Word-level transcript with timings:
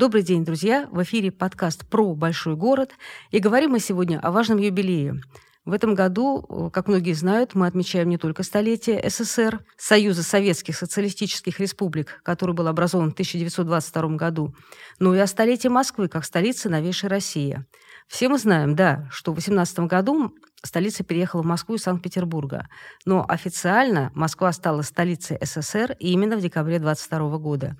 Добрый 0.00 0.22
день, 0.22 0.46
друзья! 0.46 0.88
В 0.90 1.02
эфире 1.02 1.30
подкаст 1.30 1.86
про 1.86 2.14
большой 2.14 2.56
город. 2.56 2.92
И 3.32 3.38
говорим 3.38 3.72
мы 3.72 3.80
сегодня 3.80 4.18
о 4.18 4.30
важном 4.30 4.56
юбилее. 4.56 5.20
В 5.66 5.74
этом 5.74 5.94
году, 5.94 6.70
как 6.72 6.88
многие 6.88 7.12
знают, 7.12 7.54
мы 7.54 7.66
отмечаем 7.66 8.08
не 8.08 8.16
только 8.16 8.42
столетие 8.42 9.06
СССР, 9.10 9.62
Союза 9.76 10.22
Советских 10.22 10.78
Социалистических 10.78 11.60
Республик, 11.60 12.22
который 12.22 12.54
был 12.54 12.68
образован 12.68 13.10
в 13.10 13.12
1922 13.12 14.16
году, 14.16 14.54
но 15.00 15.14
и 15.14 15.18
о 15.18 15.26
столетии 15.26 15.68
Москвы 15.68 16.08
как 16.08 16.24
столицы 16.24 16.70
новейшей 16.70 17.10
России. 17.10 17.62
Все 18.08 18.30
мы 18.30 18.38
знаем, 18.38 18.74
да, 18.74 19.06
что 19.10 19.32
в 19.32 19.34
18 19.34 19.80
году 19.80 20.34
столица 20.62 21.04
переехала 21.04 21.42
в 21.42 21.46
Москву 21.46 21.74
из 21.74 21.82
Санкт-Петербурга. 21.82 22.68
Но 23.04 23.26
официально 23.28 24.12
Москва 24.14 24.50
стала 24.52 24.80
столицей 24.80 25.36
СССР 25.42 25.94
именно 25.98 26.38
в 26.38 26.40
декабре 26.40 26.78
22 26.78 27.36
года. 27.36 27.76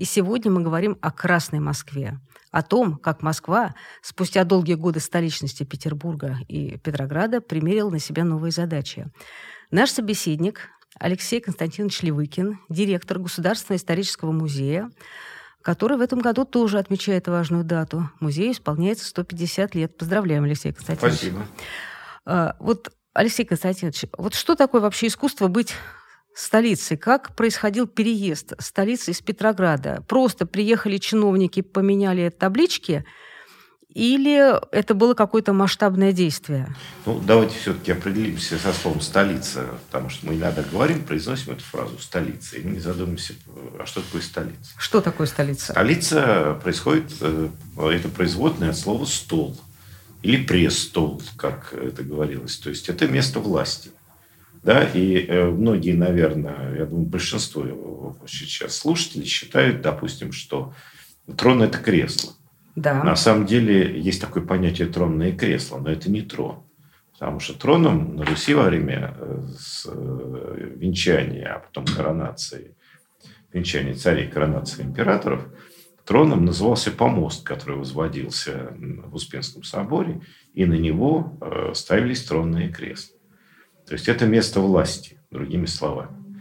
И 0.00 0.06
сегодня 0.06 0.50
мы 0.50 0.62
говорим 0.62 0.96
о 1.02 1.10
Красной 1.10 1.60
Москве, 1.60 2.18
о 2.50 2.62
том, 2.62 2.96
как 2.96 3.20
Москва 3.20 3.74
спустя 4.00 4.44
долгие 4.44 4.72
годы 4.72 4.98
столичности 4.98 5.64
Петербурга 5.64 6.38
и 6.48 6.78
Петрограда 6.78 7.42
примерила 7.42 7.90
на 7.90 7.98
себя 7.98 8.24
новые 8.24 8.50
задачи. 8.50 9.12
Наш 9.70 9.90
собеседник 9.90 10.70
Алексей 10.98 11.38
Константинович 11.38 12.00
Левыкин, 12.00 12.60
директор 12.70 13.18
Государственного 13.18 13.76
исторического 13.76 14.32
музея, 14.32 14.90
который 15.60 15.98
в 15.98 16.00
этом 16.00 16.20
году 16.20 16.46
тоже 16.46 16.78
отмечает 16.78 17.28
важную 17.28 17.64
дату. 17.64 18.08
Музею 18.20 18.52
исполняется 18.52 19.04
150 19.04 19.74
лет. 19.74 19.98
Поздравляем, 19.98 20.44
Алексей 20.44 20.72
Константинович. 20.72 21.18
Спасибо. 21.18 21.46
А, 22.24 22.56
вот, 22.58 22.90
Алексей 23.12 23.44
Константинович, 23.44 24.06
вот 24.16 24.32
что 24.32 24.54
такое 24.54 24.80
вообще 24.80 25.08
искусство 25.08 25.48
быть 25.48 25.74
столицей. 26.34 26.96
Как 26.96 27.34
происходил 27.34 27.86
переезд 27.86 28.54
столицы 28.58 29.10
из 29.10 29.20
Петрограда? 29.20 30.04
Просто 30.08 30.46
приехали 30.46 30.98
чиновники, 30.98 31.60
поменяли 31.62 32.30
таблички, 32.30 33.04
или 33.94 34.54
это 34.72 34.94
было 34.94 35.14
какое-то 35.14 35.52
масштабное 35.52 36.12
действие? 36.12 36.74
Ну, 37.06 37.20
давайте 37.20 37.58
все-таки 37.58 37.90
определимся 37.90 38.56
со 38.56 38.72
словом 38.72 39.00
«столица», 39.00 39.66
потому 39.90 40.10
что 40.10 40.26
мы 40.26 40.34
иногда 40.34 40.62
говорим, 40.62 41.02
произносим 41.02 41.52
эту 41.52 41.64
фразу 41.64 41.98
«столица», 41.98 42.56
и 42.56 42.62
не 42.62 42.78
задумаемся, 42.78 43.34
а 43.78 43.86
что 43.86 44.00
такое 44.00 44.22
столица? 44.22 44.70
Что 44.78 45.00
такое 45.00 45.26
столица? 45.26 45.72
Столица 45.72 46.60
происходит, 46.62 47.10
э, 47.20 47.48
это 47.76 48.08
производное 48.08 48.70
от 48.70 48.78
слова 48.78 49.04
«стол» 49.06 49.58
или 50.22 50.44
«пресс-стол», 50.44 51.20
как 51.36 51.72
это 51.72 52.04
говорилось. 52.04 52.58
То 52.58 52.70
есть 52.70 52.88
это 52.88 53.08
место 53.08 53.40
власти. 53.40 53.90
Да, 54.62 54.84
и 54.84 55.24
э, 55.26 55.50
многие, 55.50 55.94
наверное, 55.94 56.76
я 56.76 56.84
думаю, 56.84 57.06
большинство 57.06 58.16
сейчас 58.26 58.76
слушателей 58.76 59.24
считают, 59.24 59.80
допустим, 59.80 60.32
что 60.32 60.74
трон– 61.36 61.62
это 61.64 61.78
кресло. 61.78 62.34
Да. 62.76 63.02
На 63.02 63.16
самом 63.16 63.46
деле 63.46 63.98
есть 63.98 64.20
такое 64.20 64.44
понятие 64.44 64.88
тронное 64.88 65.32
кресло, 65.32 65.78
но 65.78 65.90
это 65.90 66.10
не 66.10 66.22
трон. 66.22 66.62
Потому 67.12 67.40
что 67.40 67.58
троном 67.58 68.16
на 68.16 68.24
Руси 68.24 68.52
во 68.52 68.64
время 68.64 69.14
э, 69.18 69.40
э, 69.86 70.72
венчания, 70.76 71.54
а 71.54 71.60
потом 71.60 71.86
коронации, 71.86 72.76
венчания 73.52 73.94
царей, 73.94 74.28
коронации 74.28 74.82
императоров, 74.82 75.46
троном 76.04 76.44
назывался 76.44 76.90
помост, 76.90 77.44
который 77.46 77.78
возводился 77.78 78.74
в 78.78 79.14
Успенском 79.14 79.62
соборе, 79.62 80.20
и 80.52 80.66
на 80.66 80.74
него 80.74 81.38
ставились 81.74 82.24
тронные 82.24 82.68
кресла. 82.68 83.19
То 83.90 83.94
есть 83.94 84.06
это 84.06 84.24
место 84.24 84.60
власти, 84.60 85.18
другими 85.32 85.66
словами. 85.66 86.40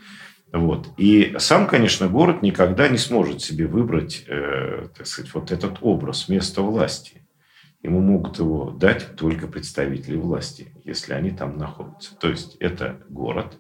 Вот. 0.54 0.90
И 0.98 1.36
сам, 1.40 1.66
конечно, 1.66 2.08
город 2.08 2.44
никогда 2.44 2.88
не 2.88 3.00
сможет 3.00 3.42
себе 3.42 3.66
выбрать, 3.66 4.24
э, 4.28 4.88
так 4.96 5.08
сказать, 5.08 5.34
вот 5.34 5.52
этот 5.52 5.80
образ 5.82 6.30
места 6.30 6.62
власти. 6.62 7.24
Ему 7.82 8.02
могут 8.02 8.38
его 8.38 8.70
дать 8.70 9.16
только 9.16 9.48
представители 9.48 10.16
власти, 10.16 10.72
если 10.84 11.14
они 11.14 11.32
там 11.32 11.58
находятся. 11.58 12.16
То 12.18 12.30
есть 12.30 12.56
это 12.60 13.02
город, 13.10 13.58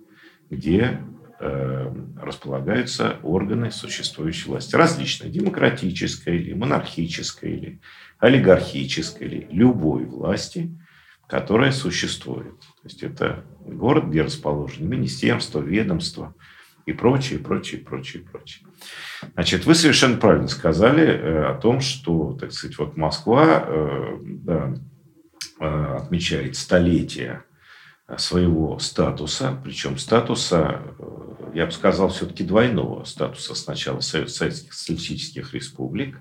где 0.52 1.02
э, 1.40 1.96
располагаются 2.22 3.18
органы 3.24 3.72
существующей 3.72 4.50
власти. 4.50 4.75
Различные. 4.75 5.31
Демократической 5.31 6.38
или 6.38 6.53
монархической 6.53 7.52
или 7.53 7.81
олигархической 8.19 9.25
или 9.25 9.47
любой 9.50 10.06
власти– 10.06 10.78
которая 11.30 11.72
существует. 11.72 12.59
То 12.81 12.88
есть 12.88 13.03
это 13.03 13.44
город, 13.66 14.06
где 14.06 14.22
расположены 14.22 14.88
министерства, 14.88 15.59
ведомства 15.59 16.34
и 16.85 16.94
прочее, 16.94 17.40
прочее, 17.40 17.81
прочее, 17.81 18.23
прочее. 18.23 18.66
Значит, 19.34 19.66
вы 19.66 19.75
совершенно 19.75 20.17
правильно 20.17 20.47
сказали 20.47 21.06
э, 21.06 21.45
о 21.45 21.56
том, 21.56 21.81
что, 21.81 22.38
так 22.40 22.53
сказать, 22.53 22.78
вот 22.78 22.95
Москва 22.95 23.63
э, 23.66 24.17
да, 24.22 24.73
э, 25.59 25.95
отмечает 25.97 26.56
столетие 26.56 27.44
своего 28.17 28.79
статуса, 28.79 29.59
причем 29.63 29.97
статуса, 30.00 30.81
я 31.53 31.66
бы 31.66 31.72
сказал, 31.72 32.09
все-таки 32.09 32.44
двойного 32.44 33.03
статуса 33.03 33.53
сначала 33.53 34.00
Советских 34.00 34.73
Социалистических 34.73 35.53
Республик 35.53 36.19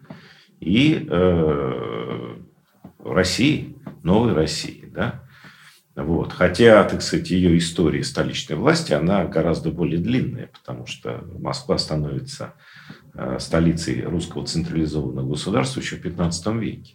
и 0.60 1.06
э, 1.08 2.36
России, 2.98 3.76
новой 4.02 4.34
России. 4.34 4.84
Да? 4.92 5.28
Вот. 5.98 6.32
Хотя, 6.32 6.84
так 6.84 7.03
сказать, 7.03 7.28
ее 7.32 7.59
история 7.59 8.04
столичной 8.04 8.54
власти, 8.54 8.92
она 8.92 9.25
гораздо 9.25 9.72
более 9.72 9.98
длинная, 9.98 10.47
потому 10.47 10.86
что 10.86 11.25
Москва 11.41 11.76
становится 11.76 12.54
э, 13.14 13.38
столицей 13.41 14.03
русского 14.03 14.47
централизованного 14.47 15.31
государства 15.31 15.81
еще 15.81 15.97
в 15.97 16.03
15 16.03 16.47
веке. 16.54 16.94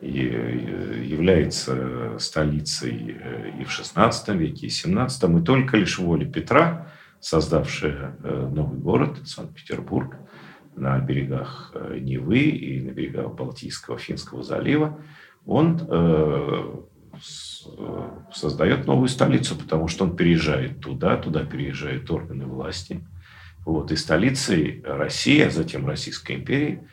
И 0.00 0.26
э, 0.26 1.04
является 1.04 2.16
столицей 2.18 3.14
э, 3.20 3.50
и 3.60 3.64
в 3.64 3.70
16 3.70 4.28
веке, 4.36 4.68
и 4.68 4.70
в 4.70 4.72
17, 4.72 5.24
и 5.24 5.44
только 5.44 5.76
лишь 5.76 5.98
воля 5.98 6.24
Петра, 6.24 6.90
создавшая 7.20 8.16
новый 8.22 8.78
город, 8.78 9.18
Санкт-Петербург, 9.26 10.16
на 10.76 10.98
берегах 11.00 11.74
Невы 12.00 12.38
и 12.38 12.80
на 12.80 12.92
берегах 12.92 13.34
Балтийского, 13.34 13.98
Финского 13.98 14.42
залива, 14.42 14.98
он 15.44 16.87
создает 18.32 18.86
новую 18.86 19.08
столицу, 19.08 19.56
потому 19.56 19.88
что 19.88 20.04
он 20.04 20.16
переезжает 20.16 20.80
туда, 20.80 21.16
туда 21.16 21.44
переезжают 21.44 22.10
органы 22.10 22.46
власти. 22.46 23.04
Вот, 23.64 23.92
и 23.92 23.96
столицей 23.96 24.82
России, 24.84 25.40
а 25.42 25.50
затем 25.50 25.86
Российской 25.86 26.36
империи 26.36 26.86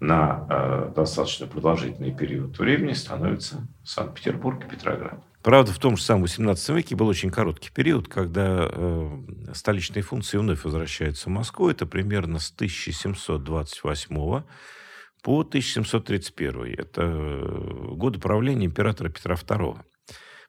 на 0.00 0.46
э, 0.48 0.92
достаточно 0.94 1.46
продолжительный 1.46 2.14
период 2.14 2.58
времени 2.58 2.92
становится 2.92 3.66
Санкт-Петербург 3.84 4.64
и 4.64 4.68
Петроград. 4.68 5.22
Правда 5.42 5.72
в 5.72 5.78
том, 5.78 5.96
что 5.96 6.06
сам 6.06 6.22
в 6.22 6.24
XVIII 6.24 6.74
веке 6.74 6.96
был 6.96 7.06
очень 7.06 7.30
короткий 7.30 7.70
период, 7.70 8.08
когда 8.08 8.68
э, 8.70 9.18
столичные 9.52 10.02
функции 10.02 10.38
вновь 10.38 10.64
возвращаются 10.64 11.28
в 11.28 11.32
Москву. 11.32 11.68
Это 11.68 11.84
примерно 11.84 12.38
с 12.38 12.50
1728 12.50 14.42
по 15.24 15.40
1731. 15.40 16.74
Это 16.78 17.00
э, 17.02 17.94
годы 17.94 18.20
правления 18.20 18.66
императора 18.66 19.08
Петра 19.08 19.34
II. 19.34 19.78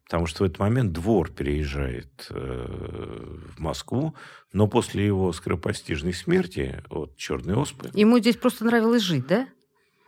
Потому 0.04 0.28
что 0.28 0.44
в 0.44 0.46
этот 0.46 0.60
момент 0.60 0.92
двор 0.92 1.32
переезжает 1.32 2.28
э, 2.30 3.46
в 3.56 3.60
Москву, 3.60 4.16
но 4.52 4.68
после 4.68 5.06
его 5.06 5.32
скоропостижной 5.32 6.14
смерти 6.14 6.84
от 6.90 7.16
черной 7.16 7.56
оспы... 7.56 7.90
Ему 7.94 8.20
здесь 8.20 8.36
просто 8.36 8.66
нравилось 8.66 9.02
жить, 9.02 9.26
да? 9.26 9.48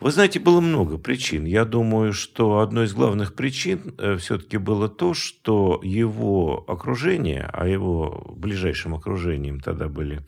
Вы 0.01 0.11
знаете, 0.11 0.39
было 0.39 0.59
много 0.59 0.97
причин. 0.97 1.46
Я 1.46 1.63
думаю, 1.63 2.11
что 2.11 2.59
одной 2.59 2.85
из 2.85 2.93
главных 2.93 3.35
причин 3.35 3.96
э, 3.97 4.17
все-таки 4.17 4.58
было 4.58 4.90
то, 4.90 5.13
что 5.13 5.79
его 5.81 6.66
окружение, 6.67 7.49
а 7.53 7.67
его 7.67 8.35
ближайшим 8.35 8.93
окружением 8.93 9.61
тогда 9.61 9.87
были, 9.87 10.25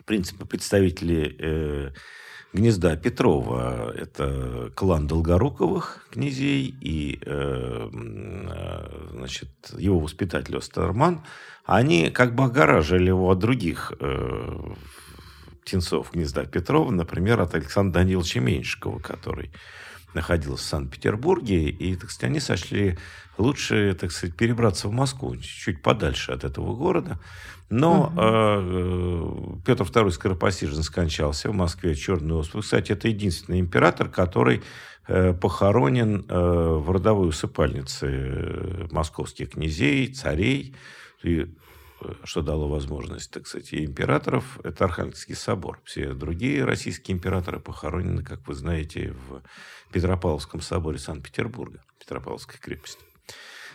в 0.00 0.04
принципе, 0.04 0.46
представители 0.46 1.36
э, 1.38 1.90
гнезда 2.54 2.96
Петрова. 2.96 3.92
Это 3.94 4.70
клан 4.74 5.06
Долгоруковых 5.06 6.06
князей 6.10 6.74
и 6.80 7.18
э, 7.20 7.90
э, 7.92 9.08
значит, 9.12 9.50
его 9.76 9.98
воспитатель 9.98 10.56
Остерман. 10.56 11.24
Они 11.64 12.10
как 12.10 12.34
бы 12.34 12.44
огораживали 12.44 13.08
его 13.08 13.30
от 13.30 13.40
других 13.40 13.92
э, 13.98 14.74
птенцов 15.62 16.12
гнезда 16.12 16.44
Петрова, 16.44 16.90
например, 16.90 17.40
от 17.40 17.54
Александра 17.54 18.00
Даниловича 18.00 18.40
Меньшикова, 18.40 19.00
который 19.00 19.50
находился 20.14 20.64
в 20.64 20.68
Санкт-Петербурге, 20.68 21.70
и, 21.70 21.96
так 21.96 22.10
сказать, 22.10 22.30
они 22.30 22.40
сочли 22.40 22.98
лучше, 23.36 23.96
так 24.00 24.12
сказать, 24.12 24.36
перебраться 24.36 24.88
в 24.88 24.92
Москву, 24.92 25.36
чуть 25.36 25.82
подальше 25.82 26.30
от 26.30 26.44
этого 26.44 26.76
города. 26.76 27.18
Но 27.74 28.04
угу. 28.04 29.60
э, 29.60 29.66
Петр 29.66 29.82
II 29.82 30.10
скоропостижно 30.12 30.84
скончался 30.84 31.50
в 31.50 31.54
Москве 31.54 31.96
черной 31.96 32.36
оспой. 32.36 32.62
Кстати, 32.62 32.92
это 32.92 33.08
единственный 33.08 33.58
император, 33.58 34.08
который 34.08 34.62
э, 35.08 35.32
похоронен 35.32 36.24
э, 36.28 36.38
в 36.38 36.88
родовой 36.92 37.28
усыпальнице 37.28 38.86
московских 38.92 39.50
князей, 39.50 40.06
царей. 40.14 40.76
И 41.24 41.52
что 42.22 42.42
дало 42.42 42.68
возможность, 42.68 43.32
так 43.32 43.48
сказать, 43.48 43.72
и 43.72 43.84
императоров, 43.84 44.60
это 44.62 44.84
Архангельский 44.84 45.34
собор. 45.34 45.80
Все 45.84 46.14
другие 46.14 46.64
российские 46.64 47.16
императоры 47.16 47.58
похоронены, 47.58 48.22
как 48.22 48.46
вы 48.46 48.54
знаете, 48.54 49.16
в 49.28 49.42
Петропавловском 49.90 50.60
соборе 50.60 50.98
Санкт-Петербурга, 50.98 51.82
Петропавловской 51.98 52.60
крепости. 52.60 53.04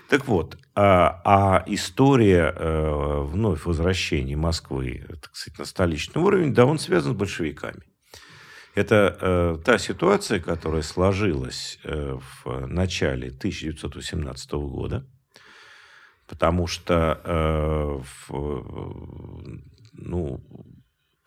Так 0.09 0.27
вот, 0.27 0.57
а, 0.73 1.21
а 1.23 1.63
история 1.67 2.51
э, 2.55 3.21
вновь 3.21 3.65
возвращения 3.65 4.35
Москвы, 4.35 5.05
так 5.21 5.35
сказать, 5.35 5.59
на 5.59 5.65
столичный 5.65 6.19
уровень, 6.19 6.51
да, 6.51 6.65
он 6.65 6.79
связан 6.79 7.13
с 7.13 7.15
большевиками. 7.15 7.83
Это 8.73 9.17
э, 9.21 9.57
та 9.63 9.77
ситуация, 9.77 10.39
которая 10.39 10.81
сложилась 10.81 11.79
э, 11.83 12.17
в 12.43 12.65
начале 12.65 13.27
1918 13.27 14.51
года, 14.53 15.05
потому 16.27 16.65
что 16.65 17.21
э, 17.23 17.99
в, 18.29 18.63
ну, 19.93 20.43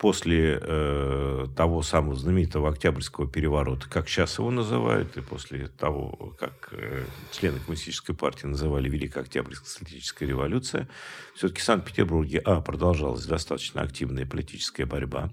после 0.02 0.58
э, 0.60 1.46
того 1.56 1.82
самого 1.82 2.16
знаменитого 2.16 2.70
Октябрьского 2.70 3.30
переворота, 3.30 3.88
как 3.88 4.08
сейчас 4.08 4.36
его 4.36 4.50
называют, 4.50 5.16
и 5.16 5.20
после 5.20 5.68
того, 5.68 6.34
как 6.40 6.70
э, 6.72 7.04
члены 7.30 7.60
Коммунистической 7.60 8.12
партии 8.12 8.46
называли 8.46 8.88
Великая 8.88 9.20
Октябрьская 9.20 9.68
стратегическая 9.68 10.26
революция, 10.26 10.88
все-таки 11.36 11.60
в 11.60 11.64
Санкт-Петербурге, 11.64 12.42
а, 12.44 12.60
продолжалась 12.60 13.24
достаточно 13.26 13.80
активная 13.80 14.26
политическая 14.26 14.86
борьба, 14.86 15.30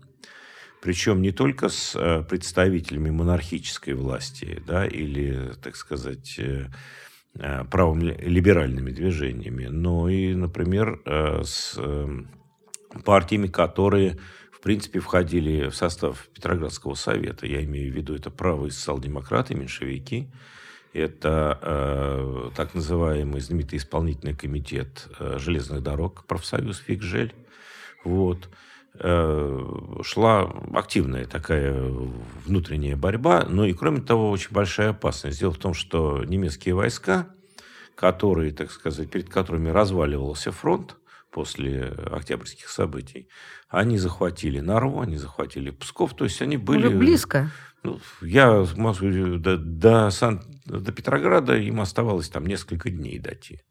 причем 0.83 1.23
не 1.23 1.31
только 1.31 1.69
с 1.69 1.95
э, 1.95 2.21
представителями 2.21 3.09
монархической 3.09 3.95
власти, 3.95 4.61
да, 4.67 4.85
или, 4.85 5.51
так 5.63 5.75
сказать, 5.77 6.35
э, 6.37 6.67
э, 7.33 7.63
правым 7.65 8.01
либеральными 8.01 8.91
движениями, 8.91 9.65
но 9.65 10.09
и, 10.09 10.35
например, 10.35 11.01
с 11.43 11.75
партиями, 13.03 13.47
которые 13.47 14.19
в 14.59 14.61
принципе, 14.61 14.99
входили 14.99 15.69
в 15.69 15.75
состав 15.75 16.27
Петроградского 16.33 16.93
совета. 16.95 17.47
Я 17.47 17.63
имею 17.63 17.93
в 17.93 17.95
виду 17.95 18.13
это 18.13 18.29
правые 18.29 18.71
социал-демократы, 18.71 19.55
меньшевики. 19.55 20.27
Это 20.91 21.57
э, 21.61 22.49
так 22.57 22.73
называемый 22.73 23.39
знаменитый 23.39 23.77
исполнительный 23.77 24.35
комитет 24.35 25.07
э, 25.17 25.37
железных 25.39 25.81
дорог, 25.81 26.25
профсоюз 26.25 26.79
Фигжель. 26.79 27.33
Вот. 28.03 28.49
Э, 28.95 29.65
шла 30.03 30.53
активная 30.73 31.25
такая 31.25 31.73
внутренняя 32.45 32.97
борьба. 32.97 33.45
Но 33.47 33.65
и, 33.65 33.71
кроме 33.71 34.01
того, 34.01 34.29
очень 34.29 34.51
большая 34.51 34.89
опасность. 34.89 35.39
Дело 35.39 35.53
в 35.53 35.57
том, 35.57 35.73
что 35.73 36.25
немецкие 36.25 36.75
войска, 36.75 37.29
которые, 37.95 38.51
так 38.51 38.71
сказать, 38.71 39.09
перед 39.09 39.29
которыми 39.29 39.69
разваливался 39.69 40.51
фронт, 40.51 40.97
после 41.31 41.85
октябрьских 42.11 42.69
событий, 42.69 43.29
они 43.67 43.97
захватили 43.97 44.59
Нарву, 44.59 45.01
они 45.01 45.17
захватили 45.17 45.69
Псков, 45.71 46.15
то 46.15 46.23
есть 46.23 46.41
они 46.41 46.57
были... 46.57 46.87
Уже 46.87 46.97
близко. 46.97 47.51
Ну, 47.83 47.99
я 48.21 48.65
могу 48.75 49.37
до, 49.37 49.57
до, 49.57 50.09
Сан, 50.09 50.41
до 50.65 50.91
Петрограда 50.91 51.55
им 51.55 51.79
оставалось 51.79 52.29
там 52.29 52.45
несколько 52.45 52.89
дней 52.89 53.19
дойти 53.19 53.61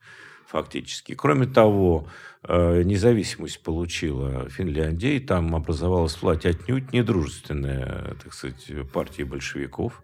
фактически. 0.48 1.14
Кроме 1.14 1.46
того, 1.46 2.08
э, 2.42 2.82
независимость 2.82 3.62
получила 3.62 4.48
Финляндия, 4.48 5.16
и 5.16 5.20
там 5.20 5.54
образовалась 5.54 6.20
власть 6.20 6.46
отнюдь 6.46 6.92
недружественная, 6.92 8.16
так 8.22 8.32
сказать, 8.32 8.90
партия 8.92 9.24
большевиков. 9.24 10.02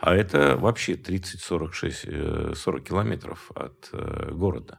А 0.00 0.14
это 0.14 0.56
вообще 0.56 0.94
30-40 0.94 2.54
40 2.54 2.80
э, 2.80 2.84
километров 2.84 3.50
от 3.54 3.90
э, 3.92 4.30
города. 4.32 4.78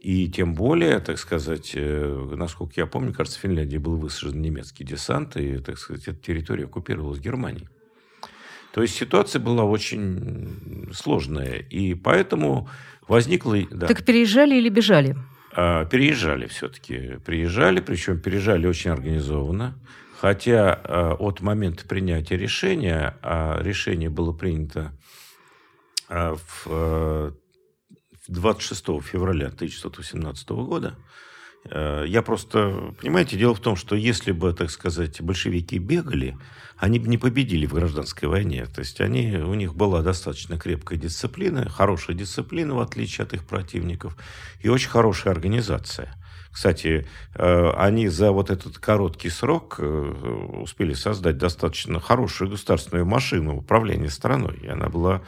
И 0.00 0.28
тем 0.28 0.54
более, 0.54 0.98
так 1.00 1.18
сказать, 1.18 1.72
э, 1.74 2.34
насколько 2.34 2.72
я 2.76 2.86
помню, 2.86 3.12
кажется, 3.12 3.38
в 3.38 3.42
Финляндии 3.42 3.76
был 3.76 3.96
высажен 3.96 4.40
немецкий 4.40 4.82
десант, 4.82 5.36
и, 5.36 5.58
так 5.58 5.76
сказать, 5.78 6.08
эта 6.08 6.18
территория 6.18 6.64
оккупировалась 6.64 7.20
Германией. 7.20 7.68
То 8.72 8.80
есть 8.80 8.94
ситуация 8.94 9.40
была 9.40 9.64
очень 9.64 10.88
сложная, 10.94 11.56
и 11.56 11.92
поэтому 11.92 12.68
возникла... 13.08 13.58
Да. 13.70 13.88
Так 13.88 14.02
переезжали 14.04 14.56
или 14.56 14.70
бежали? 14.70 15.16
А, 15.52 15.84
переезжали 15.84 16.46
все-таки. 16.46 17.18
Приезжали, 17.26 17.80
причем 17.80 18.20
переезжали 18.20 18.66
очень 18.66 18.92
организованно. 18.92 19.78
Хотя 20.18 20.72
а, 20.72 21.14
от 21.14 21.40
момента 21.42 21.86
принятия 21.86 22.38
решения, 22.38 23.18
а 23.22 23.60
решение 23.62 24.08
было 24.08 24.32
принято 24.32 24.92
а, 26.08 26.36
в 26.36 27.34
26 28.28 29.00
февраля 29.02 29.46
1918 29.46 30.48
года. 30.50 30.96
Э, 31.64 32.04
я 32.06 32.22
просто, 32.22 32.94
понимаете, 33.00 33.36
дело 33.36 33.54
в 33.54 33.60
том, 33.60 33.76
что 33.76 33.96
если 33.96 34.32
бы, 34.32 34.52
так 34.52 34.70
сказать, 34.70 35.20
большевики 35.20 35.78
бегали, 35.78 36.36
они 36.76 36.98
бы 36.98 37.08
не 37.08 37.18
победили 37.18 37.66
в 37.66 37.74
гражданской 37.74 38.28
войне. 38.28 38.66
То 38.66 38.80
есть 38.80 39.00
они, 39.00 39.36
у 39.36 39.54
них 39.54 39.74
была 39.74 40.02
достаточно 40.02 40.58
крепкая 40.58 40.98
дисциплина, 40.98 41.68
хорошая 41.68 42.16
дисциплина, 42.16 42.74
в 42.74 42.80
отличие 42.80 43.24
от 43.24 43.34
их 43.34 43.46
противников, 43.46 44.16
и 44.60 44.68
очень 44.68 44.88
хорошая 44.88 45.34
организация. 45.34 46.14
Кстати, 46.50 47.06
э, 47.34 47.70
они 47.76 48.08
за 48.08 48.32
вот 48.32 48.50
этот 48.50 48.78
короткий 48.78 49.30
срок 49.30 49.76
э, 49.78 49.84
успели 49.84 50.94
создать 50.94 51.38
достаточно 51.38 52.00
хорошую 52.00 52.50
государственную 52.50 53.06
машину 53.06 53.56
управления 53.56 54.10
страной. 54.10 54.58
И 54.62 54.66
она 54.66 54.88
была 54.88 55.22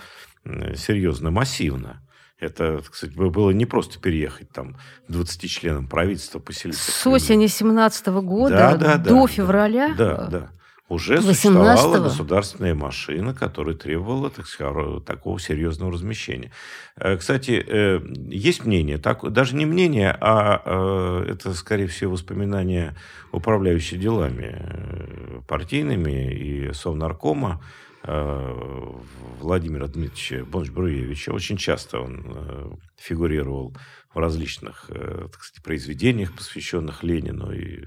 серьезно 0.45 1.31
массивна. 1.31 2.03
Это, 2.43 2.83
кстати, 2.91 3.13
было 3.13 3.51
не 3.51 3.67
просто 3.67 4.01
переехать 4.01 4.51
там 4.51 4.77
20 5.07 5.49
членам 5.49 5.87
правительства, 5.87 6.41
поселиться. 6.41 6.91
С 6.91 7.07
осени 7.07 7.47
17 7.47 8.09
года 8.09 8.57
да, 8.57 8.77
да, 8.77 8.97
до 8.97 9.21
да, 9.21 9.27
февраля? 9.29 9.95
Да, 9.97 10.27
да. 10.27 10.51
Уже 10.89 11.21
18 11.21 11.37
существовала 11.37 11.99
государственная 12.03 12.75
машина, 12.75 13.33
которая 13.33 13.77
требовала 13.77 14.29
так 14.29 14.47
сказать, 14.47 15.05
такого 15.05 15.39
серьезного 15.39 15.93
размещения. 15.93 16.51
Э, 16.97 17.17
кстати, 17.17 17.65
э, 17.67 18.01
есть 18.29 18.67
мнение, 18.67 18.99
так, 18.99 19.33
даже 19.33 19.55
не 19.55 19.65
мнение, 19.65 20.15
а 20.21 20.61
э, 20.65 21.31
это, 21.31 21.55
скорее 21.55 21.87
всего, 21.87 22.13
воспоминания 22.13 22.97
управляющей 23.31 23.97
делами 23.97 25.43
партийными 25.47 26.33
и 26.33 26.73
Совнаркома, 26.75 27.63
Владимира 28.05 29.87
Дмитриевича 29.87 30.45
Бонч-Бруевича. 30.45 31.33
Очень 31.33 31.57
часто 31.57 32.01
он 32.01 32.25
э, 32.27 32.71
фигурировал 32.97 33.77
в 34.13 34.19
различных 34.19 34.87
э, 34.89 35.29
так 35.31 35.43
сказать, 35.43 35.63
произведениях, 35.63 36.35
посвященных 36.35 37.05
Ленину 37.05 37.53
и 37.53 37.85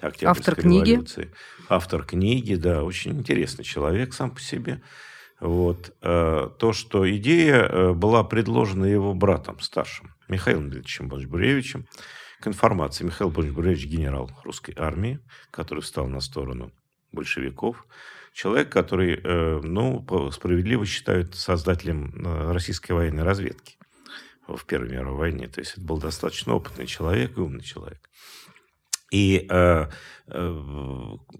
Октябрьской 0.00 0.52
Автор 0.52 0.58
революции. 0.58 1.22
Книги. 1.22 1.34
Автор 1.68 2.04
книги, 2.04 2.54
да, 2.54 2.84
очень 2.84 3.18
интересный 3.18 3.64
человек 3.64 4.14
сам 4.14 4.30
по 4.30 4.40
себе. 4.40 4.80
Вот. 5.40 5.92
То, 6.00 6.72
что 6.72 7.08
идея 7.16 7.92
была 7.92 8.24
предложена 8.24 8.84
его 8.86 9.14
братом 9.14 9.60
старшим, 9.60 10.14
Михаилом 10.28 10.70
Дмитриевичем 10.70 11.08
Бонч-Бруевичем, 11.08 11.86
к 12.40 12.46
информации. 12.46 13.04
Михаил 13.04 13.30
Бонч-Буревич– 13.30 13.86
генерал 13.86 14.30
русской 14.44 14.74
армии, 14.76 15.20
который 15.50 15.80
встал 15.80 16.06
на 16.06 16.20
сторону 16.20 16.72
большевиков– 17.12 17.86
человек, 18.38 18.70
который, 18.70 19.20
э, 19.20 19.60
ну, 19.64 20.06
справедливо 20.30 20.86
считают 20.86 21.34
создателем 21.34 22.24
э, 22.24 22.52
российской 22.52 22.92
военной 22.92 23.24
разведки 23.24 23.76
в 24.46 24.64
Первой 24.64 24.90
мировой 24.90 25.18
войне. 25.18 25.48
То 25.48 25.58
есть 25.60 25.72
это 25.72 25.80
был 25.80 25.98
достаточно 25.98 26.54
опытный 26.54 26.86
человек 26.86 27.36
и 27.36 27.40
умный 27.40 27.64
человек. 27.64 27.98
И, 29.10 29.44
э, 29.50 29.88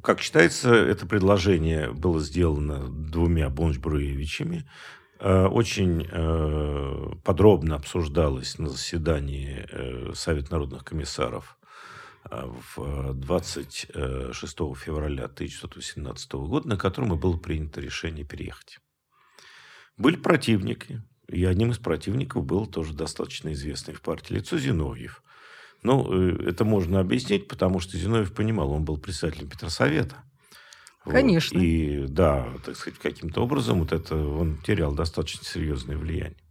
как 0.03 0.21
считается, 0.21 0.75
это 0.75 1.07
предложение 1.07 1.93
было 1.93 2.19
сделано 2.19 2.89
двумя 2.89 3.49
Бонч-Бруевичами. 3.49 4.65
Очень 5.21 6.07
подробно 7.23 7.75
обсуждалось 7.75 8.59
на 8.59 8.69
заседании 8.69 9.67
Совета 10.15 10.53
народных 10.53 10.85
комиссаров 10.85 11.58
в 12.31 13.15
26 13.15 14.57
февраля 14.77 15.25
1918 15.25 16.33
года, 16.33 16.69
на 16.69 16.77
котором 16.77 17.15
и 17.15 17.17
было 17.17 17.37
принято 17.37 17.81
решение 17.81 18.25
переехать. 18.25 18.79
Были 19.97 20.17
противники, 20.17 21.03
и 21.29 21.45
одним 21.45 21.73
из 21.73 21.79
противников 21.79 22.45
был 22.45 22.67
тоже 22.67 22.95
достаточно 22.95 23.53
известный 23.53 23.95
в 23.95 24.01
партии 24.01 24.35
лицо 24.35 24.59
Зиновьев. 24.59 25.23
Ну, 25.83 26.13
э, 26.13 26.49
это 26.49 26.65
можно 26.65 27.01
объяснить, 27.01 27.49
потому 27.49 27.81
что 27.81 27.97
Зиновьев 27.99 28.35
понимал, 28.35 28.73
он 28.73 28.85
был 28.85 28.99
председателем 28.99 29.49
Петросовета. 29.49 30.17
Конечно. 31.05 31.59
Вот. 31.59 31.65
И 31.65 32.07
да, 32.09 32.49
так 32.65 32.77
сказать, 32.77 32.99
каким-то 32.99 33.43
образом 33.43 33.81
вот 33.81 33.93
это 33.93 34.17
он 34.17 34.59
терял 34.59 34.95
достаточно 34.95 35.45
серьезное 35.45 35.97
влияние. 35.97 36.43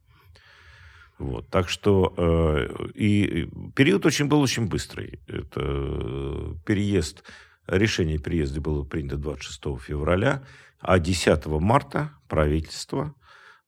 Вот, 1.19 1.49
так 1.49 1.67
что 1.67 2.13
э, 2.15 2.89
и 2.93 3.49
период 3.75 4.05
очень 4.05 4.27
был 4.27 4.39
очень 4.39 4.67
быстрый. 4.67 5.19
Это 5.27 5.61
э, 5.61 6.53
переезд, 6.63 7.23
решение 7.65 8.19
переезда 8.19 8.61
было 8.61 8.83
принято 8.83 9.17
26 9.17 9.79
февраля, 9.81 10.43
а 10.79 10.99
10 10.99 11.47
марта 11.47 12.11
правительство 12.27 13.15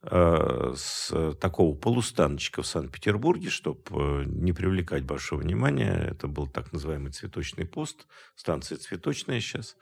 э, 0.04 0.74
с 0.78 1.34
такого 1.42 1.76
полустаночка 1.76 2.62
в 2.62 2.68
Санкт-Петербурге, 2.68 3.50
чтобы 3.50 3.82
э, 3.90 4.24
не 4.28 4.54
привлекать 4.54 5.04
большого 5.04 5.42
внимания. 5.42 6.10
Это 6.12 6.28
был 6.28 6.46
так 6.46 6.72
называемый 6.72 7.12
цветочный 7.12 7.66
пост, 7.66 8.06
станция 8.36 8.78
цветочная 8.78 9.40
сейчас. 9.40 9.76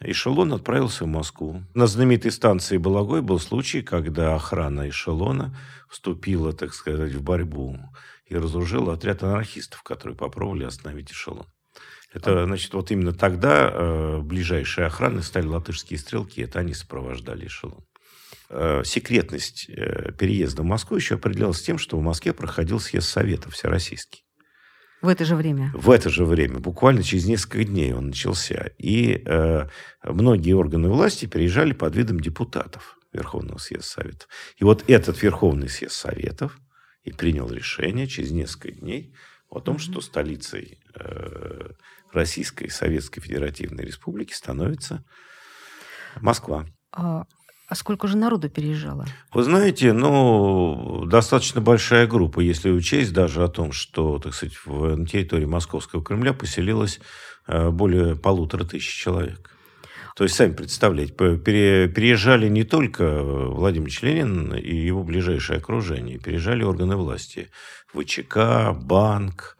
Эшелон 0.00 0.52
отправился 0.52 1.04
в 1.04 1.08
Москву. 1.08 1.62
На 1.74 1.86
знаменитой 1.86 2.32
станции 2.32 2.78
Балагой 2.78 3.22
был 3.22 3.38
случай, 3.38 3.82
когда 3.82 4.34
охрана 4.34 4.88
эшелона 4.88 5.56
вступила, 5.88 6.52
так 6.52 6.74
сказать, 6.74 7.12
в 7.14 7.22
борьбу 7.22 7.78
и 8.26 8.36
разоружила 8.36 8.94
отряд 8.94 9.22
анархистов, 9.22 9.82
которые 9.82 10.16
попробовали 10.16 10.64
остановить 10.64 11.12
эшелон. 11.12 11.46
Это, 12.12 12.44
значит, 12.44 12.72
вот 12.74 12.90
именно 12.90 13.12
тогда 13.12 13.70
э, 13.72 14.20
ближайшие 14.20 14.86
охраны 14.86 15.22
стали 15.22 15.46
латышские 15.46 15.98
стрелки. 15.98 16.40
Это 16.40 16.60
они 16.60 16.72
сопровождали 16.72 17.46
эшелон. 17.46 17.84
Э, 18.50 18.82
секретность 18.84 19.68
э, 19.68 20.12
переезда 20.12 20.62
в 20.62 20.64
Москву 20.64 20.96
еще 20.96 21.16
определялась 21.16 21.62
тем, 21.62 21.76
что 21.78 21.98
в 21.98 22.02
Москве 22.02 22.32
проходил 22.32 22.78
съезд 22.78 23.08
Советов 23.08 23.54
всероссийский. 23.54 24.23
В 25.04 25.08
это 25.08 25.26
же 25.26 25.36
время? 25.36 25.70
В 25.74 25.90
это 25.90 26.08
же 26.08 26.24
время. 26.24 26.60
Буквально 26.60 27.02
через 27.02 27.26
несколько 27.26 27.62
дней 27.62 27.92
он 27.92 28.06
начался. 28.06 28.70
И 28.78 29.22
э, 29.26 29.68
многие 30.02 30.54
органы 30.54 30.88
власти 30.88 31.26
переезжали 31.26 31.74
под 31.74 31.94
видом 31.94 32.20
депутатов 32.20 32.96
Верховного 33.12 33.58
съезда 33.58 33.84
Советов. 33.84 34.28
И 34.56 34.64
вот 34.64 34.82
этот 34.88 35.22
Верховный 35.22 35.68
съезд 35.68 35.92
Советов 35.92 36.58
и 37.02 37.12
принял 37.12 37.50
решение 37.50 38.06
через 38.06 38.30
несколько 38.30 38.72
дней 38.72 39.14
о 39.50 39.60
том, 39.60 39.78
что 39.78 40.00
столицей 40.00 40.80
э, 40.94 41.72
Российской 42.10 42.70
Советской 42.70 43.20
Федеративной 43.20 43.84
Республики 43.84 44.32
становится 44.32 45.04
Москва. 46.22 46.64
А, 47.74 47.76
сколько 47.76 48.06
же 48.06 48.16
народу 48.16 48.48
переезжало? 48.48 49.04
Вы 49.32 49.42
знаете, 49.42 49.92
ну, 49.92 51.06
достаточно 51.06 51.60
большая 51.60 52.06
группа, 52.06 52.38
если 52.38 52.70
учесть 52.70 53.12
даже 53.12 53.42
о 53.42 53.48
том, 53.48 53.72
что, 53.72 54.20
так 54.20 54.32
сказать, 54.32 54.56
в, 54.64 54.94
на 54.94 55.04
территории 55.04 55.44
Московского 55.44 56.00
Кремля 56.00 56.32
поселилось 56.34 57.00
э, 57.48 57.70
более 57.70 58.14
полутора 58.14 58.62
тысяч 58.62 58.94
человек. 58.94 59.50
То 60.14 60.22
есть, 60.22 60.36
сами 60.36 60.52
представляете, 60.52 61.14
переезжали 61.14 62.48
не 62.48 62.62
только 62.62 63.24
Владимир 63.24 63.90
Ленин 64.02 64.54
и 64.54 64.72
его 64.72 65.02
ближайшее 65.02 65.58
окружение, 65.58 66.20
переезжали 66.20 66.62
органы 66.62 66.94
власти. 66.94 67.50
ВЧК, 67.92 68.72
банк, 68.72 69.56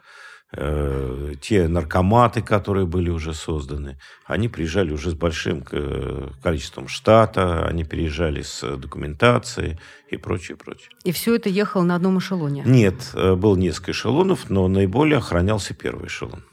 Э, 0.56 1.32
те 1.40 1.66
наркоматы, 1.66 2.40
которые 2.40 2.86
были 2.86 3.10
уже 3.10 3.34
созданы, 3.34 3.98
они 4.24 4.48
приезжали 4.48 4.92
уже 4.92 5.10
с 5.10 5.14
большим 5.14 5.64
э, 5.72 6.28
количеством 6.42 6.86
штата, 6.86 7.66
они 7.66 7.84
приезжали 7.84 8.42
с 8.42 8.76
документацией 8.76 9.78
и 10.10 10.16
прочее, 10.16 10.56
прочее. 10.56 10.90
И 11.02 11.10
все 11.10 11.34
это 11.34 11.48
ехало 11.48 11.82
на 11.82 11.96
одном 11.96 12.18
эшелоне? 12.18 12.62
Нет, 12.66 13.10
э, 13.14 13.34
было 13.34 13.56
несколько 13.56 13.90
эшелонов, 13.90 14.48
но 14.48 14.68
наиболее 14.68 15.18
охранялся 15.18 15.74
первый 15.74 16.06
эшелон. 16.06 16.44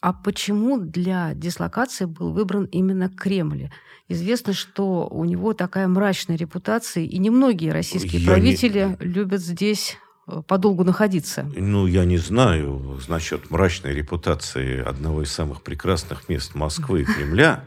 А 0.00 0.12
почему 0.12 0.78
для 0.78 1.34
дислокации 1.34 2.06
был 2.06 2.32
выбран 2.32 2.64
именно 2.64 3.08
Кремль? 3.08 3.70
Известно, 4.08 4.52
что 4.52 5.06
у 5.06 5.24
него 5.24 5.54
такая 5.54 5.86
мрачная 5.86 6.36
репутация, 6.36 7.04
и 7.04 7.18
немногие 7.18 7.72
российские 7.72 8.20
Я 8.20 8.28
правители 8.28 8.96
не... 9.00 9.06
любят 9.06 9.40
здесь 9.40 9.98
подолгу 10.46 10.84
находиться? 10.84 11.46
Ну, 11.54 11.86
я 11.86 12.04
не 12.04 12.18
знаю 12.18 12.98
насчет 13.08 13.50
мрачной 13.50 13.94
репутации 13.94 14.82
одного 14.82 15.22
из 15.22 15.32
самых 15.32 15.62
прекрасных 15.62 16.28
мест 16.28 16.54
Москвы 16.54 17.02
и 17.02 17.04
Кремля. 17.04 17.64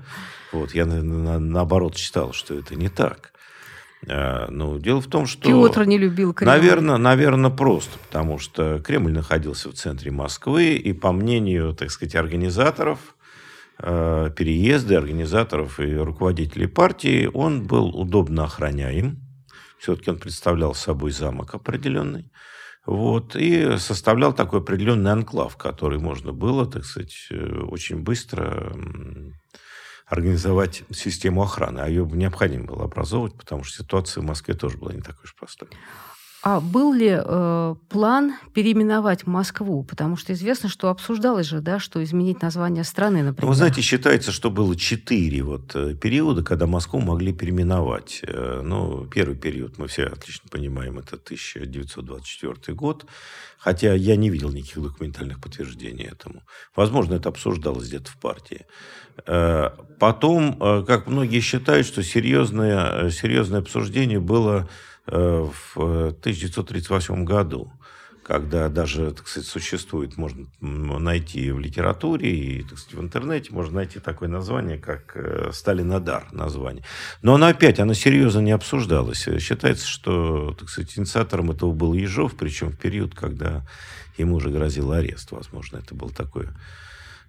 Вот, 0.51 0.73
я 0.73 0.85
на, 0.85 1.03
на, 1.03 1.39
наоборот 1.39 1.95
читал, 1.95 2.33
что 2.33 2.53
это 2.53 2.75
не 2.75 2.89
так. 2.89 3.33
А, 4.07 4.49
но 4.49 4.77
дело 4.77 5.01
в 5.01 5.07
том, 5.07 5.27
что... 5.27 5.67
Петр 5.67 5.85
не 5.85 5.97
любил 5.97 6.33
Кремль. 6.33 6.51
Наверное, 6.51 6.97
наверное, 6.97 7.51
просто, 7.51 7.97
потому 7.99 8.39
что 8.39 8.79
Кремль 8.79 9.11
находился 9.11 9.69
в 9.69 9.73
центре 9.73 10.11
Москвы, 10.11 10.75
и 10.75 10.93
по 10.93 11.11
мнению, 11.11 11.73
так 11.73 11.91
сказать, 11.91 12.15
организаторов 12.15 12.99
э, 13.79 14.31
переезда, 14.35 14.97
организаторов 14.97 15.79
и 15.79 15.95
руководителей 15.95 16.67
партии, 16.67 17.29
он 17.33 17.63
был 17.63 17.89
удобно 17.89 18.45
охраняем 18.45 19.26
все-таки 19.79 20.09
он 20.09 20.17
представлял 20.17 20.73
собой 20.73 21.11
замок 21.11 21.53
определенный. 21.53 22.31
Вот, 22.85 23.35
и 23.35 23.77
составлял 23.79 24.33
такой 24.33 24.61
определенный 24.61 25.11
анклав, 25.11 25.57
который 25.57 25.99
можно 25.99 26.31
было, 26.31 26.65
так 26.65 26.85
сказать, 26.85 27.27
э, 27.31 27.59
очень 27.69 27.97
быстро 27.97 28.73
организовать 30.05 30.83
систему 30.91 31.43
охраны. 31.43 31.81
А 31.81 31.89
ее 31.89 32.07
необходимо 32.09 32.65
было 32.65 32.85
образовывать, 32.85 33.35
потому 33.35 33.65
что 33.65 33.83
ситуация 33.83 34.21
в 34.21 34.25
Москве 34.25 34.53
тоже 34.53 34.77
была 34.77 34.93
не 34.93 35.01
такой 35.01 35.25
уж 35.25 35.35
простой. 35.35 35.67
А 36.43 36.61
был 36.61 36.93
ли 36.93 37.17
э, 37.17 37.75
план 37.89 38.35
переименовать 38.53 39.25
Москву? 39.25 39.83
Потому 39.83 40.17
что 40.17 40.33
известно, 40.33 40.69
что 40.69 40.89
обсуждалось 40.89 41.47
же, 41.47 41.61
да, 41.61 41.79
что 41.79 42.03
изменить 42.03 42.43
название 42.43 42.83
страны, 42.83 43.23
например. 43.23 43.49
Вы 43.49 43.55
знаете, 43.55 43.81
считается, 43.81 44.31
что 44.31 44.51
было 44.51 44.75
четыре 44.75 45.41
вот 45.41 45.75
э, 45.75 45.95
периода, 45.95 46.43
когда 46.43 46.67
Москву 46.67 46.99
могли 46.99 47.33
переименовать. 47.33 48.21
Э, 48.21 48.61
ну, 48.63 49.07
первый 49.07 49.35
период, 49.35 49.79
мы 49.79 49.87
все 49.87 50.03
отлично 50.03 50.47
понимаем, 50.51 50.99
это 50.99 51.15
1924 51.15 52.75
год. 52.75 53.07
Хотя 53.57 53.95
я 53.95 54.15
не 54.15 54.29
видел 54.29 54.51
никаких 54.51 54.83
документальных 54.83 55.41
подтверждений 55.41 56.05
этому. 56.05 56.43
Возможно, 56.75 57.15
это 57.15 57.29
обсуждалось 57.29 57.87
где-то 57.87 58.11
в 58.11 58.17
партии. 58.17 58.67
Э, 59.25 59.71
потом, 59.99 60.85
как 60.85 61.07
многие 61.07 61.39
считают, 61.39 61.87
что 61.87 62.03
серьезное, 62.03 63.09
серьезное 63.09 63.61
обсуждение 63.61 64.19
было 64.19 64.69
в 65.07 65.77
1938 65.77 67.23
году, 67.23 67.71
когда 68.27 68.67
даже, 68.67 69.11
так 69.11 69.25
сказать, 69.25 69.47
существует, 69.47 70.17
можно 70.17 70.47
найти 70.59 71.49
в 71.51 71.59
литературе 71.59 72.29
и, 72.29 72.63
так 72.63 72.77
сказать, 72.77 72.99
в 72.99 73.01
интернете, 73.01 73.53
можно 73.53 73.75
найти 73.75 73.99
такое 73.99 74.27
название, 74.27 74.77
как 74.77 75.15
э, 75.15 75.51
Сталинодар 75.53 76.27
название. 76.33 76.83
Но 77.21 77.35
оно 77.35 77.47
опять, 77.47 77.79
оно 77.79 77.93
серьезно 77.93 78.39
не 78.39 78.51
обсуждалось. 78.51 79.25
Считается, 79.39 79.87
что, 79.87 80.53
так 80.59 80.67
сказать, 80.69 80.99
инициатором 80.99 81.51
этого 81.51 81.71
был 81.71 81.93
Ежов, 81.93 82.35
причем 82.35 82.71
в 82.71 82.77
период, 82.77 83.15
когда 83.15 83.65
ему 84.17 84.35
уже 84.35 84.49
грозил 84.49 84.91
арест, 84.91 85.31
возможно, 85.31 85.77
это 85.77 85.95
был 85.95 86.09
такой 86.09 86.47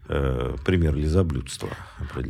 э, 0.09 0.57
пример 0.65 0.95
лизоблюдства. 0.95 1.69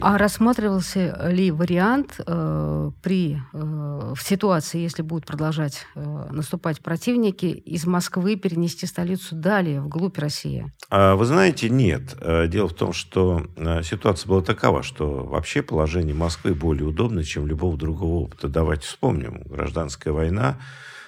А 0.00 0.18
рассматривался 0.18 1.28
ли 1.30 1.50
вариант 1.50 2.20
э, 2.26 2.90
при, 3.02 3.40
э, 3.52 4.12
в 4.14 4.20
ситуации, 4.20 4.80
если 4.80 5.02
будут 5.02 5.26
продолжать 5.26 5.86
э, 5.94 6.26
наступать 6.30 6.80
противники, 6.80 7.46
из 7.46 7.86
Москвы 7.86 8.36
перенести 8.36 8.86
столицу 8.86 9.36
далее, 9.36 9.80
вглубь 9.80 10.18
России? 10.18 10.72
А, 10.90 11.14
вы 11.14 11.24
знаете, 11.24 11.68
нет. 11.68 12.16
Э, 12.20 12.46
дело 12.48 12.68
в 12.68 12.74
том, 12.74 12.92
что 12.92 13.46
э, 13.56 13.82
ситуация 13.82 14.28
была 14.28 14.42
такова, 14.42 14.82
что 14.82 15.24
вообще 15.24 15.62
положение 15.62 16.14
Москвы 16.14 16.54
более 16.54 16.86
удобно, 16.86 17.22
чем 17.24 17.46
любого 17.46 17.76
другого 17.76 18.24
опыта. 18.24 18.48
Давайте 18.48 18.86
вспомним. 18.86 19.42
Гражданская 19.44 20.12
война 20.12 20.58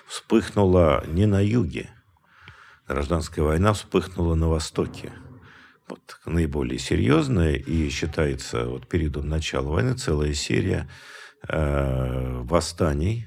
вспыхнула 0.07 1.05
не 1.07 1.27
на 1.27 1.41
юге. 1.41 1.91
Гражданская 2.87 3.45
война 3.45 3.73
вспыхнула 3.73 4.35
на 4.35 4.49
востоке 4.49 5.12
вот, 5.90 6.20
наиболее 6.25 6.78
серьезная 6.78 7.54
и 7.54 7.88
считается 7.90 8.66
вот 8.66 8.88
периодом 8.88 9.28
начала 9.28 9.70
войны 9.70 9.94
целая 9.94 10.32
серия 10.35 10.88
э, 11.49 12.40
восстаний 12.44 13.26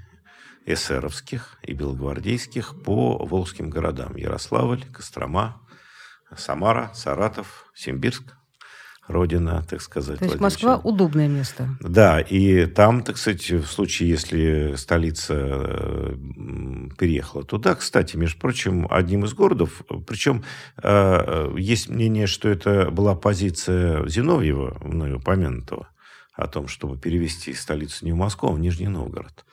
эсеровских 0.65 1.57
и 1.61 1.73
белогвардейских 1.73 2.81
по 2.83 3.17
волжским 3.25 3.69
городам. 3.69 4.15
Ярославль, 4.15 4.85
Кострома, 4.93 5.61
Самара, 6.35 6.91
Саратов, 6.93 7.71
Симбирск 7.75 8.35
родина, 9.07 9.63
так 9.69 9.81
сказать. 9.81 10.19
То 10.19 10.25
есть 10.25 10.39
Москва 10.39 10.77
удобное 10.77 11.27
место. 11.27 11.69
Да, 11.81 12.21
и 12.21 12.65
там, 12.65 13.03
так 13.03 13.17
сказать, 13.17 13.49
в 13.51 13.65
случае, 13.65 14.09
если 14.09 14.75
столица 14.75 15.33
э, 15.35 16.15
переехала 16.97 17.43
туда, 17.43 17.75
кстати, 17.75 18.15
между 18.15 18.39
прочим, 18.39 18.87
одним 18.89 19.25
из 19.25 19.33
городов, 19.33 19.81
причем 20.07 20.43
э, 20.81 21.53
есть 21.57 21.89
мнение, 21.89 22.27
что 22.27 22.49
это 22.49 22.89
была 22.91 23.15
позиция 23.15 24.07
Зиновьева, 24.07 24.77
мною 24.83 25.17
упомянутого, 25.17 25.89
о 26.33 26.47
том, 26.47 26.67
чтобы 26.67 26.97
перевести 26.97 27.53
столицу 27.53 28.05
не 28.05 28.13
в 28.13 28.15
Москву, 28.15 28.49
а 28.49 28.53
в 28.53 28.59
Нижний 28.59 28.87
Новгород. 28.87 29.45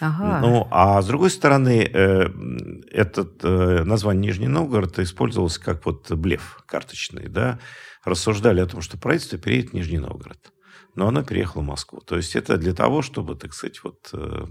Ага. 0.00 0.40
Ну, 0.40 0.68
а 0.70 1.02
с 1.02 1.06
другой 1.06 1.30
стороны, 1.30 1.82
э, 1.82 2.28
этот 2.90 3.42
название 3.42 4.30
Нижний 4.30 4.48
Новгород 4.48 4.98
использовалось 4.98 5.58
как 5.58 5.84
вот 5.86 6.10
блеф 6.12 6.62
карточный, 6.66 7.28
да, 7.28 7.58
рассуждали 8.04 8.60
о 8.60 8.66
том, 8.66 8.80
что 8.80 8.98
правительство 8.98 9.38
переедет 9.38 9.70
в 9.70 9.74
Нижний 9.74 9.98
Новгород. 9.98 10.52
Но 10.94 11.08
оно 11.08 11.22
переехало 11.22 11.62
в 11.62 11.66
Москву. 11.66 12.00
То 12.00 12.16
есть 12.16 12.34
это 12.34 12.56
для 12.56 12.74
того, 12.74 13.02
чтобы, 13.02 13.36
так 13.36 13.54
сказать, 13.54 13.82
вот, 13.84 14.08
э, 14.12 14.46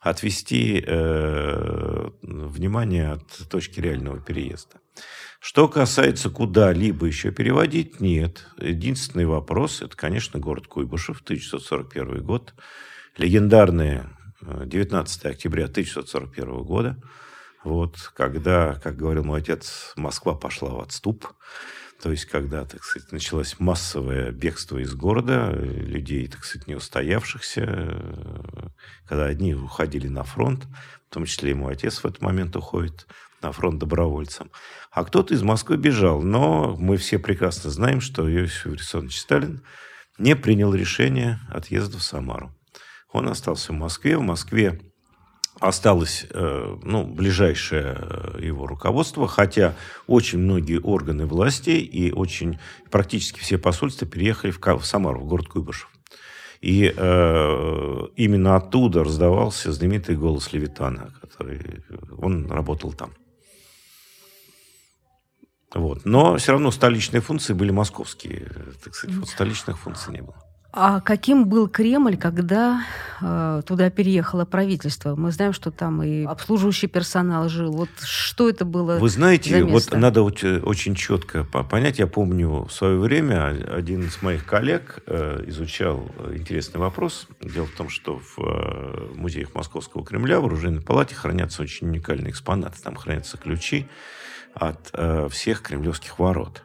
отвести 0.00 0.84
э, 0.86 2.10
внимание 2.22 3.12
от 3.12 3.48
точки 3.48 3.80
реального 3.80 4.20
переезда. 4.20 4.78
Что 5.40 5.68
касается 5.68 6.30
куда-либо 6.30 7.06
еще 7.06 7.32
переводить, 7.32 8.00
нет. 8.00 8.46
Единственный 8.58 9.26
вопрос, 9.26 9.82
это, 9.82 9.96
конечно, 9.96 10.38
город 10.38 10.66
Куйбышев, 10.66 11.22
1941 11.22 12.22
год. 12.22 12.54
Легендарные 13.16 14.10
19 14.42 15.26
октября 15.26 15.64
1941 15.64 16.62
года, 16.62 16.96
вот, 17.62 18.10
когда, 18.14 18.74
как 18.74 18.96
говорил 18.96 19.24
мой 19.24 19.40
отец, 19.40 19.92
Москва 19.96 20.34
пошла 20.34 20.70
в 20.70 20.80
отступ. 20.80 21.26
То 22.02 22.10
есть, 22.10 22.24
когда, 22.24 22.64
так 22.64 22.82
сказать, 22.82 23.12
началось 23.12 23.56
массовое 23.58 24.30
бегство 24.30 24.78
из 24.78 24.94
города, 24.94 25.50
людей, 25.52 26.26
так 26.28 26.44
сказать, 26.44 26.66
не 26.66 26.74
устоявшихся, 26.74 27.62
когда 29.06 29.26
одни 29.26 29.54
уходили 29.54 30.08
на 30.08 30.24
фронт, 30.24 30.66
в 31.10 31.12
том 31.12 31.26
числе 31.26 31.50
и 31.50 31.54
мой 31.54 31.74
отец 31.74 31.98
в 31.98 32.06
этот 32.06 32.22
момент 32.22 32.56
уходит 32.56 33.06
на 33.42 33.52
фронт 33.52 33.78
добровольцем, 33.78 34.50
а 34.90 35.04
кто-то 35.04 35.34
из 35.34 35.42
Москвы 35.42 35.76
бежал. 35.76 36.22
Но 36.22 36.74
мы 36.78 36.96
все 36.96 37.18
прекрасно 37.18 37.68
знаем, 37.68 38.00
что 38.00 38.30
Иосиф 38.30 38.64
Виссарионович 38.64 39.20
Сталин 39.20 39.62
не 40.18 40.34
принял 40.36 40.74
решение 40.74 41.40
отъезда 41.50 41.98
в 41.98 42.02
Самару. 42.02 42.54
Он 43.12 43.28
остался 43.28 43.72
в 43.72 43.76
Москве. 43.76 44.16
В 44.16 44.22
Москве 44.22 44.80
осталось 45.58 46.26
э, 46.30 46.76
ну, 46.82 47.04
ближайшее 47.04 47.98
э, 47.98 48.38
его 48.42 48.66
руководство, 48.66 49.28
хотя 49.28 49.74
очень 50.06 50.38
многие 50.38 50.80
органы 50.80 51.26
власти 51.26 51.70
и 51.70 52.12
очень 52.12 52.58
практически 52.90 53.40
все 53.40 53.58
посольства 53.58 54.06
переехали 54.06 54.52
в, 54.52 54.60
в 54.60 54.84
Самару, 54.84 55.20
в 55.20 55.26
город 55.26 55.48
Куйбышев. 55.48 55.90
И 56.60 56.92
э, 56.94 58.06
именно 58.16 58.56
оттуда 58.56 59.04
раздавался 59.04 59.72
знаменитый 59.72 60.16
голос 60.16 60.52
Левитана, 60.52 61.14
который 61.20 61.82
он 62.18 62.50
работал 62.50 62.92
там. 62.92 63.12
Вот. 65.74 66.04
Но 66.04 66.36
все 66.36 66.52
равно 66.52 66.70
столичные 66.70 67.20
функции 67.20 67.54
были 67.54 67.70
московские. 67.70 68.50
Так 68.84 68.94
сказать, 68.94 69.16
вот 69.16 69.28
столичных 69.28 69.78
функций 69.78 70.12
не 70.12 70.22
было. 70.22 70.36
А 70.72 71.00
каким 71.00 71.46
был 71.46 71.68
Кремль, 71.68 72.16
когда 72.16 72.84
э, 73.20 73.62
туда 73.66 73.90
переехало 73.90 74.44
правительство? 74.44 75.16
Мы 75.16 75.32
знаем, 75.32 75.52
что 75.52 75.72
там 75.72 76.00
и 76.02 76.22
обслуживающий 76.24 76.86
персонал 76.86 77.48
жил. 77.48 77.72
Вот 77.72 77.88
что 78.02 78.48
это 78.48 78.64
было? 78.64 78.98
Вы 78.98 79.08
знаете, 79.08 79.64
вот 79.64 79.90
надо 79.90 80.22
очень 80.22 80.94
четко 80.94 81.42
понять. 81.42 81.98
Я 81.98 82.06
помню 82.06 82.66
в 82.66 82.70
свое 82.70 82.98
время 83.00 83.48
один 83.74 84.04
из 84.04 84.22
моих 84.22 84.46
коллег 84.46 85.00
э, 85.06 85.42
изучал 85.48 86.08
интересный 86.32 86.78
вопрос. 86.78 87.26
Дело 87.40 87.66
в 87.66 87.72
том, 87.72 87.88
что 87.88 88.20
в 88.20 88.38
э, 88.38 89.08
музеях 89.16 89.52
Московского 89.54 90.04
Кремля 90.04 90.40
в 90.40 90.46
оружейной 90.46 90.82
палате 90.82 91.16
хранятся 91.16 91.62
очень 91.62 91.88
уникальные 91.88 92.30
экспонаты. 92.30 92.80
Там 92.80 92.94
хранятся 92.94 93.38
ключи 93.38 93.88
от 94.54 94.90
э, 94.92 95.28
всех 95.30 95.62
кремлевских 95.62 96.18
ворот. 96.20 96.62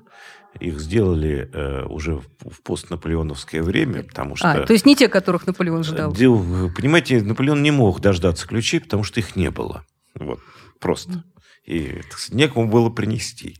Их 0.59 0.79
сделали 0.79 1.49
э, 1.51 1.85
уже 1.85 2.21
в 2.39 2.61
постнаполеоновское 2.63 3.61
время, 3.61 4.03
потому 4.03 4.35
что... 4.35 4.51
А, 4.51 4.65
то 4.65 4.73
есть 4.73 4.85
не 4.85 4.95
те, 4.95 5.09
которых 5.09 5.47
Наполеон 5.47 5.83
ждал? 5.83 6.13
Дел, 6.13 6.71
понимаете, 6.73 7.21
Наполеон 7.21 7.61
не 7.61 7.71
мог 7.71 7.99
дождаться 7.99 8.47
ключей, 8.47 8.79
потому 8.79 9.03
что 9.03 9.19
их 9.19 9.35
не 9.35 9.51
было. 9.51 9.83
Вот, 10.15 10.39
просто. 10.79 11.23
И 11.65 12.01
сказать, 12.09 12.35
некому 12.35 12.69
было 12.69 12.89
принести. 12.89 13.57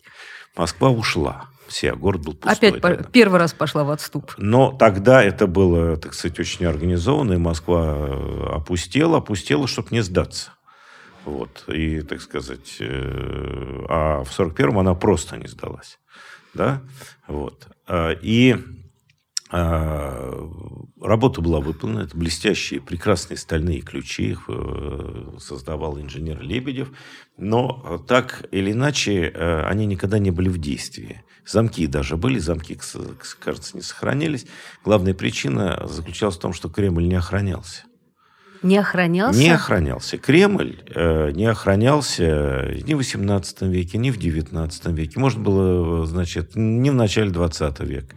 Москва 0.56 0.90
ушла. 0.90 1.50
Вся, 1.68 1.96
город 1.96 2.22
был 2.24 2.34
пустой. 2.34 2.70
Опять 2.70 2.82
тогда. 2.82 3.04
первый 3.04 3.40
раз 3.40 3.54
пошла 3.54 3.84
в 3.84 3.90
отступ. 3.90 4.34
Но 4.38 4.72
тогда 4.72 5.24
это 5.24 5.48
было, 5.48 5.98
так 5.98 6.14
сказать, 6.14 6.40
очень 6.40 6.66
организованно, 6.66 7.34
и 7.34 7.38
Москва 7.38 7.96
э, 7.98 8.48
опустела, 8.54 9.18
опустела, 9.18 9.68
чтобы 9.68 9.90
не 9.92 10.02
сдаться. 10.02 10.52
Вот. 11.26 11.66
И, 11.68 12.02
так 12.02 12.22
сказать, 12.22 12.78
э, 12.80 13.86
а 13.90 14.24
в 14.24 14.40
41-м 14.40 14.80
она 14.80 14.94
просто 14.94 15.38
не 15.38 15.48
сдалась 15.48 15.98
да, 16.56 16.82
вот. 17.28 17.68
А, 17.88 18.12
и 18.12 18.56
а, 19.52 20.50
работа 21.00 21.42
была 21.42 21.60
выполнена. 21.60 22.02
Это 22.02 22.18
блестящие, 22.18 22.82
прекрасные 22.82 23.38
стальные 23.38 23.82
ключи. 23.82 24.32
Их 24.32 24.46
э, 24.48 25.38
создавал 25.40 26.00
инженер 26.00 26.42
Лебедев. 26.42 26.92
Но 27.38 28.04
так 28.08 28.48
или 28.52 28.72
иначе, 28.72 29.32
э, 29.34 29.62
они 29.68 29.86
никогда 29.86 30.18
не 30.18 30.32
были 30.32 30.50
в 30.50 30.58
действии. 30.58 31.24
Замки 31.46 31.86
даже 31.86 32.18
были, 32.18 32.40
замки, 32.40 32.78
кажется, 33.40 33.78
не 33.78 33.84
сохранились. 33.84 34.48
Главная 34.84 35.14
причина 35.14 35.86
заключалась 35.88 36.38
в 36.38 36.40
том, 36.40 36.54
что 36.54 36.70
Кремль 36.70 37.08
не 37.08 37.16
охранялся. 37.16 37.84
Не 38.64 38.78
охранялся? 38.78 39.40
Не 39.40 39.50
охранялся. 39.50 40.18
Кремль 40.18 40.84
э, 40.94 41.32
не 41.32 41.46
охранялся 41.46 42.72
ни 42.86 42.94
в 42.94 43.00
XVIII 43.00 43.70
веке, 43.70 43.98
ни 43.98 44.12
в 44.12 44.18
XIX 44.18 44.94
веке. 44.94 45.20
Можно 45.20 45.44
было, 45.44 46.06
значит, 46.06 46.56
не 46.56 46.90
в 46.90 46.96
начале 46.96 47.32
XX 47.32 47.86
века. 47.86 48.16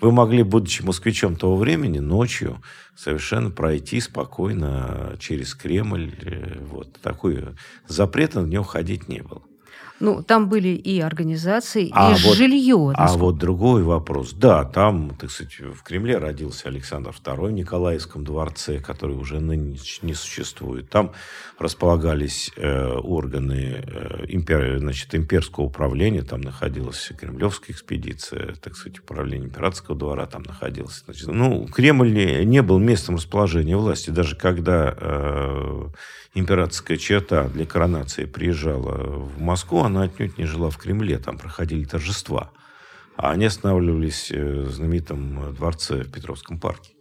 Вы 0.00 0.12
могли, 0.12 0.42
будучи 0.42 0.82
москвичом 0.82 1.36
того 1.36 1.56
времени, 1.56 1.98
ночью 1.98 2.62
совершенно 2.96 3.50
пройти 3.50 4.00
спокойно 4.00 5.16
через 5.18 5.54
Кремль. 5.54 6.14
Э, 6.22 6.58
вот. 6.60 7.00
Такой 7.00 7.44
запрета 7.86 8.40
на 8.40 8.46
него 8.46 8.64
ходить 8.64 9.08
не 9.08 9.22
было. 9.22 9.42
Ну, 10.00 10.22
там 10.22 10.48
были 10.48 10.68
и 10.68 11.00
организации, 11.00 11.90
а 11.92 12.12
и 12.12 12.22
вот, 12.22 12.36
жилье. 12.36 12.92
А 12.94 13.16
вот 13.16 13.38
другой 13.38 13.82
вопрос. 13.82 14.32
Да, 14.32 14.64
там, 14.64 15.16
так 15.18 15.30
сказать, 15.30 15.58
в 15.58 15.82
Кремле 15.82 16.18
родился 16.18 16.68
Александр 16.68 17.10
II 17.10 17.48
в 17.48 17.50
Николаевском 17.52 18.24
дворце, 18.24 18.80
который 18.80 19.16
уже 19.16 19.40
ныне 19.40 19.78
не 20.02 20.14
существует. 20.14 20.88
Там 20.88 21.12
располагались 21.58 22.52
э, 22.56 22.94
органы 22.94 23.84
э, 23.84 24.24
импер, 24.28 24.78
значит, 24.78 25.14
имперского 25.14 25.64
управления, 25.64 26.22
там 26.22 26.42
находилась 26.42 27.10
кремлевская 27.18 27.74
экспедиция, 27.74 28.54
так 28.54 28.76
сказать, 28.76 29.00
управление 29.00 29.48
императорского 29.48 29.96
двора 29.96 30.26
там 30.26 30.42
находилось. 30.42 31.02
Значит, 31.04 31.26
ну, 31.28 31.66
Кремль 31.66 32.12
не, 32.12 32.44
не 32.44 32.62
был 32.62 32.78
местом 32.78 33.16
расположения 33.16 33.76
власти, 33.76 34.10
даже 34.10 34.36
когда 34.36 34.94
э, 34.96 35.88
императорская 36.34 36.96
черта 36.96 37.48
для 37.48 37.66
коронации 37.66 38.24
приезжала 38.24 39.18
в 39.18 39.40
Москву, 39.40 39.80
она 39.88 40.04
отнюдь 40.04 40.38
не 40.38 40.44
жила 40.44 40.70
в 40.70 40.78
Кремле, 40.78 41.18
там 41.18 41.36
проходили 41.38 41.84
торжества. 41.84 42.50
А 43.18 43.32
они 43.32 43.46
останавливались 43.46 44.30
э, 44.30 44.60
в 44.60 44.70
знаменитом 44.70 45.52
дворце 45.54 46.04
в 46.04 46.12
Петровском 46.12 46.60
парке. 46.60 46.92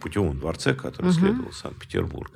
Путевом 0.00 0.38
дворце, 0.38 0.74
который 0.74 1.10
угу. 1.10 1.12
следовал 1.12 1.52
Санкт-Петербург. 1.52 2.32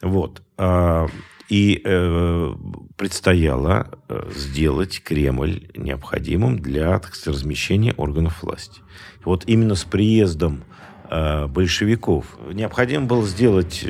Вот. 0.00 0.42
А, 0.56 1.08
и 1.48 1.82
э, 1.84 2.54
предстояло 2.96 3.98
э, 4.08 4.30
сделать 4.34 5.02
Кремль 5.02 5.68
необходимым 5.76 6.60
для 6.60 6.98
так 7.00 7.16
сказать, 7.16 7.40
размещения 7.40 7.92
органов 7.94 8.42
власти. 8.42 8.80
И 9.20 9.24
вот 9.24 9.44
именно 9.46 9.74
с 9.74 9.84
приездом 9.84 10.64
большевиков 11.10 12.24
необходимо 12.54 13.04
было 13.04 13.26
сделать 13.26 13.84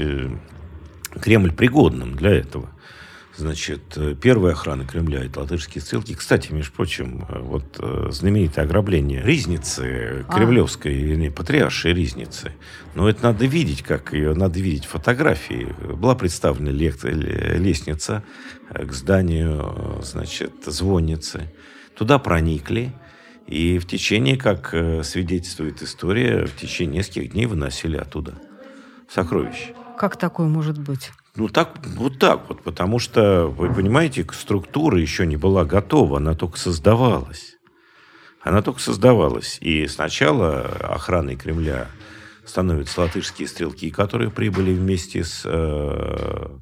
Кремль 1.21 1.53
пригодным 1.53 2.17
для 2.17 2.31
этого. 2.31 2.69
Значит, 3.35 3.97
первая 4.21 4.53
охрана 4.53 4.87
Кремля– 4.87 5.25
это 5.25 5.41
латышские 5.41 5.81
ссылки. 5.81 6.15
Кстати, 6.15 6.53
между 6.53 6.73
прочим, 6.73 7.27
вот 7.31 7.77
э, 7.79 8.09
знаменитое 8.11 8.67
ограбление 8.67 9.23
Ризницы, 9.23 10.27
а. 10.29 10.33
кремлевской, 10.35 10.95
вернее, 10.95 11.31
патриаршей 11.31 11.95
Ризницы. 11.95 12.53
Но 12.95 13.09
это 13.09 13.23
надо 13.23 13.47
видеть, 13.47 13.83
как 13.83 14.13
ее, 14.13 14.35
надо 14.35 14.61
видеть 14.61 14.85
фотографии. 14.85 15.75
Была 15.95 16.15
представлена 16.15 16.71
лестница 16.71 18.23
к 18.69 18.93
зданию, 18.93 20.01
значит, 20.03 20.53
звонницы. 20.67 21.51
Туда 21.95 22.19
проникли, 22.19 22.93
и 23.47 23.79
в 23.79 23.87
течение, 23.87 24.37
как 24.37 24.71
э, 24.73 25.03
свидетельствует 25.03 25.83
история, 25.83 26.47
в 26.47 26.57
течение 26.57 26.99
нескольких 26.99 27.33
дней 27.33 27.47
выносили 27.47 27.97
оттуда 27.97 28.35
сокровища. 29.09 29.75
Как 29.99 30.17
такое 30.17 30.47
может 30.47 30.79
быть? 30.79 31.11
Ну, 31.35 31.49
так, 31.49 31.79
вот 31.97 32.19
так 32.19 32.49
вот, 32.49 32.63
потому 32.63 32.99
что, 32.99 33.47
вы 33.47 33.73
понимаете, 33.73 34.27
структура 34.33 35.01
еще 35.01 35.25
не 35.25 35.37
была 35.37 35.65
готова, 35.65 36.19
она 36.19 36.35
только 36.35 36.59
создавалась. 36.59 37.57
Она 38.43 38.61
только 38.61 38.81
создавалась. 38.81 39.57
И 39.61 39.87
сначала 39.87 40.61
охраной 40.61 41.37
Кремля 41.37 41.89
становятся 42.45 43.01
латышские 43.01 43.49
стрелки, 43.49 43.91
которые 43.91 44.31
прибыли 44.31 44.75
вместе 44.75 45.25
с 45.25 45.43
э, 45.47 46.59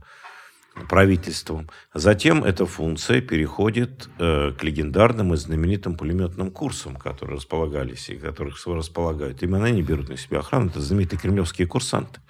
правительством. 0.88 1.68
Затем 1.92 2.44
эта 2.44 2.64
функция 2.64 3.20
переходит 3.20 4.08
э, 4.18 4.52
к 4.52 4.62
легендарным 4.62 5.34
и 5.34 5.36
знаменитым 5.36 5.96
пулеметным 5.96 6.52
курсам, 6.52 6.94
которые 6.94 7.38
располагались 7.38 8.08
и 8.08 8.16
которых 8.16 8.64
располагают. 8.66 9.42
Именно 9.42 9.64
они 9.64 9.82
берут 9.82 10.10
на 10.10 10.16
себя 10.16 10.40
охрану. 10.40 10.68
Это 10.68 10.80
знаменитые 10.80 11.18
кремлевские 11.18 11.66
курсанты. 11.66 12.20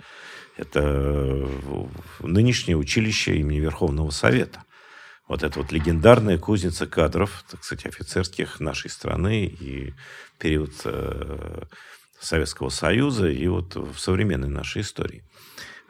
Это 0.60 0.80
э, 0.82 1.86
нынешнее 2.20 2.76
училище 2.76 3.36
имени 3.36 3.60
Верховного 3.60 4.10
Совета. 4.10 4.62
Вот 5.26 5.42
это 5.42 5.58
вот 5.58 5.72
легендарная 5.72 6.36
кузница 6.36 6.86
кадров, 6.86 7.44
так 7.50 7.64
сказать, 7.64 7.86
офицерских 7.86 8.60
нашей 8.60 8.90
страны 8.90 9.46
и 9.46 9.94
период 10.38 10.72
э, 10.84 11.62
Советского 12.20 12.68
Союза 12.68 13.28
и 13.28 13.46
вот 13.48 13.74
в 13.74 13.98
современной 13.98 14.50
нашей 14.50 14.82
истории. 14.82 15.24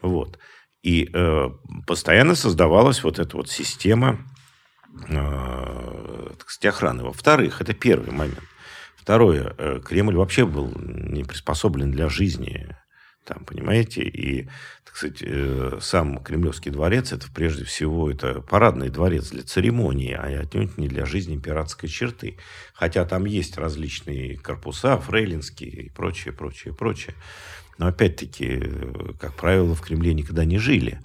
Вот. 0.03 0.39
И 0.83 1.11
э, 1.13 1.51
постоянно 1.89 2.37
создавалась 2.37 3.03
вот 3.03 3.19
эта 3.19 3.37
вот 3.37 3.51
система 3.51 4.25
э, 5.09 6.31
так 6.39 6.49
сказать, 6.49 6.75
охраны. 6.77 7.03
Во-вторых, 7.03 7.61
это 7.61 7.75
первый 7.75 8.13
момент. 8.13 8.39
Второе, 8.97 9.53
э, 9.59 9.81
Кремль 9.85 10.15
вообще 10.15 10.47
был 10.47 10.73
не 10.77 11.25
приспособлен 11.25 11.91
для 11.91 12.09
жизни 12.09 12.77
Там, 13.25 13.45
понимаете, 13.45 14.03
и, 14.03 14.49
так 14.85 14.97
сказать, 14.97 15.23
э, 15.23 15.79
сам 15.81 16.23
Кремлевский 16.23 16.71
дворец, 16.71 17.13
это 17.13 17.27
прежде 17.33 17.65
всего 17.65 18.11
это 18.11 18.41
парадный 18.41 18.89
дворец 18.89 19.31
для 19.31 19.43
церемонии, 19.43 20.13
а 20.13 20.41
отнюдь 20.41 20.79
не 20.79 20.89
для 20.89 21.05
жизни 21.05 21.39
пиратской 21.39 21.89
черты. 21.89 22.39
Хотя 22.73 23.05
там 23.05 23.27
есть 23.27 23.59
различные 23.59 24.39
корпуса, 24.39 24.97
фрейлинские 24.97 25.71
и 25.71 25.91
прочее, 25.91 26.33
прочее, 26.33 26.75
прочее. 26.75 27.15
Но 27.79 27.87
опять-таки, 27.87 28.59
э, 28.63 29.13
как 29.21 29.35
правило, 29.37 29.75
в 29.75 29.83
Кремле 29.83 30.15
никогда 30.15 30.45
не 30.45 30.59
жили. 30.59 31.01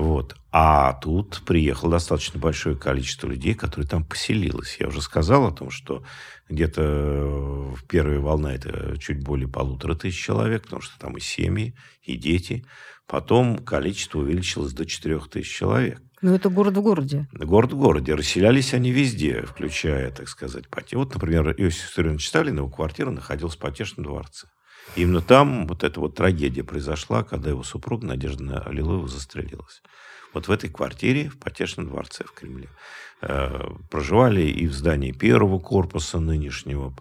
Вот. 0.00 0.34
А 0.50 0.94
тут 0.94 1.42
приехало 1.44 1.92
достаточно 1.92 2.40
большое 2.40 2.74
количество 2.74 3.28
людей, 3.28 3.52
которые 3.52 3.86
там 3.86 4.02
поселилось. 4.02 4.78
Я 4.80 4.88
уже 4.88 5.02
сказал 5.02 5.46
о 5.46 5.52
том, 5.52 5.70
что 5.70 6.02
где-то 6.48 6.82
в 6.82 7.84
первая 7.86 8.18
волна 8.18 8.54
это 8.54 8.96
чуть 8.98 9.22
более 9.22 9.46
полутора 9.46 9.94
тысяч 9.94 10.18
человек, 10.18 10.62
потому 10.62 10.80
что 10.80 10.98
там 10.98 11.18
и 11.18 11.20
семьи, 11.20 11.74
и 12.02 12.16
дети. 12.16 12.64
Потом 13.06 13.58
количество 13.58 14.20
увеличилось 14.20 14.72
до 14.72 14.86
четырех 14.86 15.28
тысяч 15.28 15.54
человек. 15.54 16.00
Ну, 16.22 16.34
это 16.34 16.48
город 16.48 16.78
в 16.78 16.82
городе. 16.82 17.28
Город 17.32 17.74
в 17.74 17.76
городе. 17.76 18.14
Расселялись 18.14 18.72
они 18.72 18.92
везде, 18.92 19.42
включая, 19.42 20.10
так 20.12 20.30
сказать, 20.30 20.70
Пати. 20.70 20.94
Вот, 20.94 21.12
например, 21.12 21.54
Иосиф 21.58 21.90
Виссарионович 21.90 22.26
Сталин, 22.26 22.56
его 22.56 22.70
квартира 22.70 23.10
находилась 23.10 23.56
в 23.56 23.58
Потешном 23.58 24.06
дворце. 24.06 24.48
Именно 24.96 25.20
там 25.20 25.66
вот 25.66 25.84
эта 25.84 26.00
вот 26.00 26.14
трагедия 26.16 26.64
произошла, 26.64 27.22
когда 27.22 27.50
его 27.50 27.62
супруга 27.62 28.06
Надежда 28.06 28.60
Аллилуева 28.60 29.08
застрелилась. 29.08 29.82
Вот 30.32 30.48
в 30.48 30.50
этой 30.50 30.70
квартире 30.70 31.28
в 31.28 31.38
Потешном 31.38 31.86
дворце 31.86 32.24
в 32.24 32.32
Кремле. 32.32 32.68
Э, 33.22 33.68
проживали 33.90 34.42
и 34.42 34.66
в 34.66 34.72
здании 34.72 35.12
первого 35.12 35.58
корпуса 35.58 36.18
нынешнего. 36.20 36.94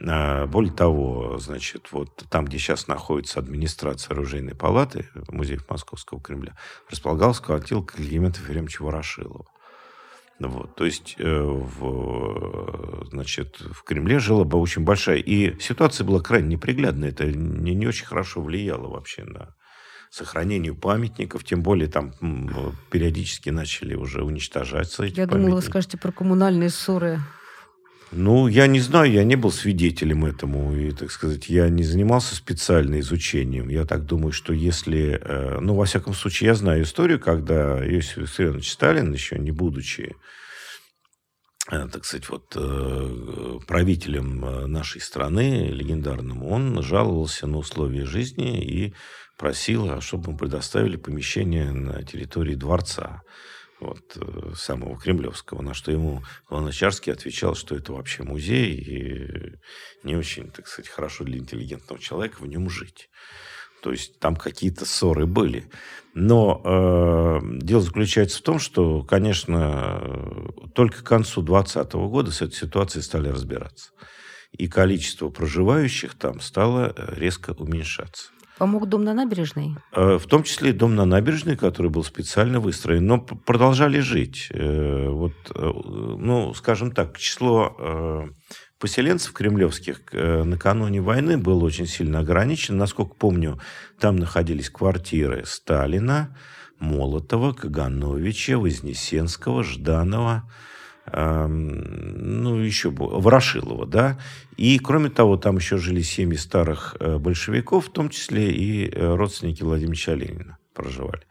Э, 0.00 0.46
более 0.46 0.72
того, 0.72 1.38
значит, 1.38 1.88
вот 1.90 2.24
там, 2.30 2.44
где 2.44 2.58
сейчас 2.58 2.86
находится 2.86 3.40
администрация 3.40 4.14
оружейной 4.14 4.54
палаты, 4.54 5.08
музей 5.28 5.58
Московского 5.68 6.20
Кремля, 6.20 6.56
располагалась 6.90 7.40
квартира 7.40 7.82
Климента 7.82 8.40
Ефремовича 8.40 8.84
Ворошилова. 8.84 9.46
Вот, 10.48 10.74
то 10.76 10.84
есть, 10.84 11.16
э, 11.18 11.40
в, 11.40 13.06
значит, 13.10 13.60
в 13.60 13.82
Кремле 13.84 14.18
жила 14.18 14.44
бы 14.44 14.58
очень 14.58 14.84
большая. 14.84 15.18
И 15.18 15.58
ситуация 15.60 16.04
была 16.04 16.20
крайне 16.20 16.48
неприглядная. 16.48 17.10
Это 17.10 17.26
не, 17.26 17.74
не 17.74 17.86
очень 17.86 18.06
хорошо 18.06 18.40
влияло 18.42 18.88
вообще 18.88 19.24
на 19.24 19.54
сохранению 20.10 20.76
памятников, 20.76 21.42
тем 21.42 21.62
более 21.62 21.88
там 21.88 22.12
периодически 22.90 23.50
начали 23.50 23.94
уже 23.94 24.22
уничтожаться 24.22 25.02
эти 25.04 25.18
Я 25.18 25.26
памятники. 25.26 25.46
думала, 25.46 25.56
вы 25.56 25.62
скажете 25.62 25.98
про 25.98 26.12
коммунальные 26.12 26.70
ссоры. 26.70 27.18
Ну, 28.12 28.46
я 28.46 28.66
не 28.66 28.80
знаю, 28.80 29.10
я 29.10 29.24
не 29.24 29.36
был 29.36 29.50
свидетелем 29.50 30.24
этому, 30.24 30.76
и, 30.76 30.92
так 30.92 31.10
сказать, 31.10 31.48
я 31.48 31.68
не 31.68 31.82
занимался 31.82 32.34
специально 32.36 33.00
изучением. 33.00 33.68
Я 33.68 33.84
так 33.84 34.04
думаю, 34.04 34.32
что 34.32 34.52
если... 34.52 35.18
Э, 35.20 35.58
ну, 35.60 35.74
во 35.74 35.84
всяком 35.84 36.14
случае, 36.14 36.48
я 36.48 36.54
знаю 36.54 36.84
историю, 36.84 37.18
когда 37.18 37.84
Иосиф 37.84 38.18
Виссарионович 38.18 38.70
Сталин, 38.70 39.12
еще 39.12 39.38
не 39.38 39.50
будучи 39.50 40.14
э, 41.70 41.88
так 41.88 42.04
сказать, 42.04 42.28
вот 42.28 42.52
э, 42.56 43.58
правителем 43.66 44.70
нашей 44.70 45.00
страны, 45.00 45.68
легендарным, 45.70 46.44
он 46.44 46.82
жаловался 46.82 47.46
на 47.46 47.58
условия 47.58 48.04
жизни 48.04 48.62
и 48.62 48.94
просила, 49.38 50.00
чтобы 50.00 50.32
мы 50.32 50.38
предоставили 50.38 50.96
помещение 50.96 51.72
на 51.72 52.02
территории 52.02 52.54
дворца 52.54 53.22
вот, 53.80 54.16
э, 54.16 54.52
самого 54.56 54.98
Кремлевского, 54.98 55.62
на 55.62 55.74
что 55.74 55.90
ему 55.90 56.22
Луначарский 56.50 57.12
отвечал, 57.12 57.54
что 57.54 57.76
это 57.76 57.92
вообще 57.92 58.22
музей, 58.22 58.74
и 58.74 60.06
не 60.06 60.16
очень, 60.16 60.50
так 60.50 60.66
сказать, 60.66 60.90
хорошо 60.90 61.24
для 61.24 61.38
интеллигентного 61.38 62.00
человека 62.00 62.40
в 62.40 62.46
нем 62.46 62.70
жить. 62.70 63.08
То 63.82 63.90
есть 63.90 64.18
там 64.18 64.36
какие-то 64.36 64.86
ссоры 64.86 65.26
были. 65.26 65.68
Но 66.14 66.62
э, 66.64 67.40
дело 67.58 67.82
заключается 67.82 68.38
в 68.38 68.42
том, 68.42 68.58
что, 68.58 69.02
конечно, 69.02 70.52
только 70.74 71.02
к 71.02 71.06
концу 71.06 71.42
2020 71.42 71.92
года 71.94 72.30
с 72.30 72.40
этой 72.40 72.54
ситуацией 72.54 73.02
стали 73.02 73.28
разбираться. 73.28 73.90
И 74.52 74.68
количество 74.68 75.28
проживающих 75.28 76.14
там 76.14 76.40
стало 76.40 76.94
резко 76.96 77.50
уменьшаться. 77.50 78.33
Помог 78.58 78.88
дом 78.88 79.02
на 79.02 79.14
набережной? 79.14 79.76
Э, 79.92 80.16
в 80.16 80.26
том 80.26 80.44
числе 80.44 80.70
и 80.70 80.72
дом 80.72 80.94
на 80.94 81.04
набережной, 81.04 81.56
который 81.56 81.90
был 81.90 82.04
специально 82.04 82.60
выстроен, 82.60 83.06
но 83.06 83.18
продолжали 83.18 83.98
жить. 83.98 84.48
Э, 84.50 85.08
вот, 85.08 85.32
э, 85.54 85.72
ну, 86.18 86.54
скажем 86.54 86.92
так, 86.92 87.18
число 87.18 88.28
поселенцев 88.78 89.32
кремлевских 89.32 90.02
накануне 90.12 91.00
войны 91.00 91.38
было 91.38 91.64
очень 91.64 91.86
сильно 91.86 92.20
ограничено. 92.20 92.78
Насколько 92.78 93.14
помню, 93.14 93.58
там 93.98 94.16
находились 94.16 94.68
квартиры 94.68 95.44
Сталина, 95.46 96.36
Молотова, 96.78 97.52
Кагановича, 97.52 98.58
Вознесенского, 98.58 99.64
Жданова, 99.64 100.50
ну, 101.12 102.56
еще 102.60 102.90
Ворошилова, 102.90 103.86
да. 103.86 104.18
И, 104.56 104.78
кроме 104.78 105.10
того, 105.10 105.36
там 105.36 105.56
еще 105.56 105.76
жили 105.78 106.00
семьи 106.00 106.36
старых 106.36 106.96
э, 106.98 107.18
большевиков, 107.18 107.88
в 107.88 107.92
том 107.92 108.08
числе 108.08 108.50
и 108.52 108.88
э, 108.88 109.14
родственники 109.14 109.62
Владимира 109.62 110.14
Ленина 110.14 110.58
проживали. 110.72 111.22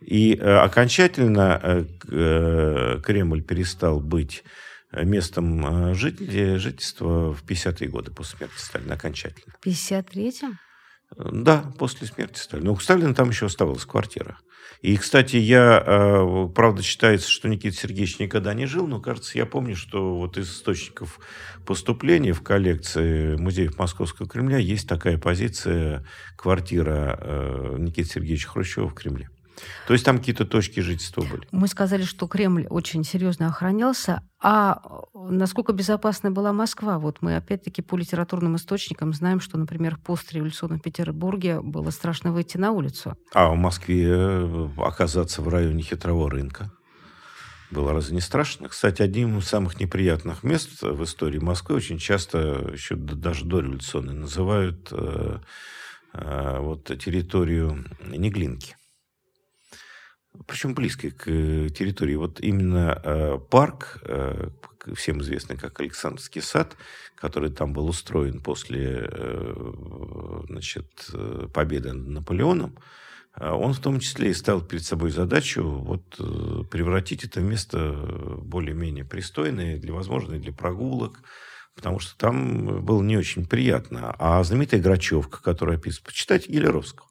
И 0.00 0.34
э, 0.34 0.56
окончательно 0.56 1.86
Кремль 2.02 3.42
перестал 3.42 4.00
быть 4.00 4.42
местом 4.92 5.94
жительства 5.94 7.32
в 7.32 7.44
50-е 7.44 7.88
годы 7.88 8.10
после 8.10 8.38
смерти 8.38 8.58
Сталина 8.58 8.94
окончательно. 8.94 9.54
В 9.60 9.66
53-м? 9.66 10.58
Да, 11.16 11.72
после 11.78 12.06
смерти 12.06 12.38
Сталина. 12.38 12.70
У 12.70 12.78
Сталина 12.78 13.14
там 13.14 13.30
еще 13.30 13.46
оставалась 13.46 13.84
квартира. 13.84 14.38
И, 14.80 14.96
кстати, 14.96 15.36
я, 15.36 15.82
э, 15.84 16.48
правда, 16.54 16.82
считается, 16.82 17.28
что 17.28 17.48
Никита 17.48 17.76
Сергеевич 17.76 18.18
никогда 18.18 18.54
не 18.54 18.64
жил, 18.64 18.86
но, 18.86 19.00
кажется, 19.00 19.36
я 19.36 19.44
помню, 19.44 19.76
что 19.76 20.16
вот 20.16 20.38
из 20.38 20.50
источников 20.50 21.18
поступления 21.66 22.32
в 22.32 22.42
коллекции 22.42 23.36
музеев 23.36 23.78
Московского 23.78 24.26
Кремля 24.26 24.56
есть 24.56 24.88
такая 24.88 25.18
позиция 25.18 26.06
квартира 26.36 27.18
э, 27.20 27.76
Никиты 27.78 28.08
Сергеевича 28.08 28.48
Хрущева 28.48 28.88
в 28.88 28.94
Кремле. 28.94 29.28
То 29.86 29.92
есть 29.92 30.04
там 30.04 30.18
какие-то 30.18 30.44
точки 30.44 30.80
жительства 30.80 31.22
были. 31.22 31.46
Мы 31.52 31.68
сказали, 31.68 32.02
что 32.02 32.26
Кремль 32.26 32.66
очень 32.68 33.04
серьезно 33.04 33.48
охранялся. 33.48 34.22
А 34.42 34.80
насколько 35.14 35.72
безопасна 35.72 36.30
была 36.30 36.52
Москва? 36.52 36.98
Вот 36.98 37.18
мы 37.20 37.36
опять-таки 37.36 37.82
по 37.82 37.96
литературным 37.96 38.56
источникам 38.56 39.12
знаем, 39.12 39.40
что, 39.40 39.58
например, 39.58 39.96
в 39.96 40.00
постреволюционном 40.00 40.80
Петербурге 40.80 41.60
было 41.60 41.90
страшно 41.90 42.32
выйти 42.32 42.56
на 42.56 42.72
улицу. 42.72 43.16
А 43.34 43.50
в 43.50 43.56
Москве 43.56 44.06
э, 44.08 44.68
оказаться 44.78 45.42
в 45.42 45.48
районе 45.48 45.82
хитрового 45.82 46.30
рынка 46.30 46.70
было 47.70 47.92
разве 47.92 48.14
не 48.14 48.20
страшно? 48.20 48.68
Кстати, 48.68 49.02
одним 49.02 49.38
из 49.38 49.46
самых 49.46 49.78
неприятных 49.78 50.42
мест 50.42 50.82
в 50.82 51.04
истории 51.04 51.38
Москвы 51.38 51.76
очень 51.76 51.98
часто, 51.98 52.70
еще 52.72 52.96
даже 52.96 53.44
дореволюционной, 53.44 54.14
называют 54.14 54.88
э, 54.90 55.38
э, 56.12 56.58
вот 56.60 56.84
территорию 56.98 57.84
Неглинки 58.06 58.76
причем 60.46 60.74
близкой 60.74 61.10
к 61.10 61.28
э, 61.28 61.68
территории. 61.70 62.14
Вот 62.14 62.40
именно 62.40 63.00
э, 63.02 63.38
парк, 63.50 63.98
э, 64.02 64.48
всем 64.94 65.20
известный 65.20 65.56
как 65.56 65.80
Александровский 65.80 66.40
сад, 66.40 66.76
который 67.14 67.50
там 67.50 67.72
был 67.72 67.86
устроен 67.86 68.40
после 68.40 69.10
значит, 70.48 71.10
победы 71.52 71.92
над 71.92 72.08
Наполеоном, 72.08 72.78
он 73.38 73.74
в 73.74 73.78
том 73.80 74.00
числе 74.00 74.30
и 74.30 74.34
ставил 74.34 74.62
перед 74.62 74.82
собой 74.82 75.10
задачу 75.10 75.62
вот, 75.62 76.16
превратить 76.70 77.24
это 77.24 77.40
место 77.42 77.92
более-менее 78.38 79.04
пристойное, 79.04 79.78
для, 79.78 79.92
возможно, 79.92 80.38
для 80.38 80.50
прогулок, 80.50 81.20
потому 81.74 81.98
что 81.98 82.16
там 82.16 82.82
было 82.82 83.02
не 83.02 83.18
очень 83.18 83.46
приятно. 83.46 84.14
А 84.18 84.42
знаменитая 84.42 84.80
Грачевка, 84.80 85.42
которая 85.42 85.76
описывает, 85.76 86.06
почитайте 86.06 86.50
Гелеровского. 86.50 87.09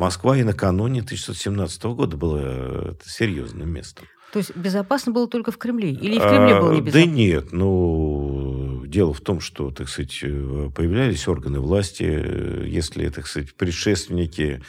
Москва 0.00 0.34
и 0.38 0.42
накануне 0.42 1.00
1917 1.00 1.82
года 1.84 2.16
была 2.16 2.40
э, 2.42 2.92
серьезным 3.04 3.68
местом. 3.68 4.06
То 4.32 4.38
есть 4.38 4.56
безопасно 4.56 5.12
было 5.12 5.28
только 5.28 5.52
в 5.52 5.58
Кремле? 5.58 5.90
Или 5.90 6.18
в 6.18 6.22
Кремле 6.22 6.58
было 6.58 6.72
не 6.72 6.80
безопасно? 6.80 7.06
Да 7.06 7.12
нет, 7.12 7.52
ну, 7.52 8.84
дело 8.86 9.12
в 9.12 9.20
том, 9.20 9.40
что, 9.40 9.70
так 9.70 9.90
сказать, 9.90 10.18
э, 10.22 10.70
появлялись 10.74 11.28
органы 11.28 11.60
власти, 11.60 12.04
э, 12.06 12.64
если, 12.66 13.10
так 13.10 13.26
сказать, 13.26 13.54
предшественники 13.54 14.62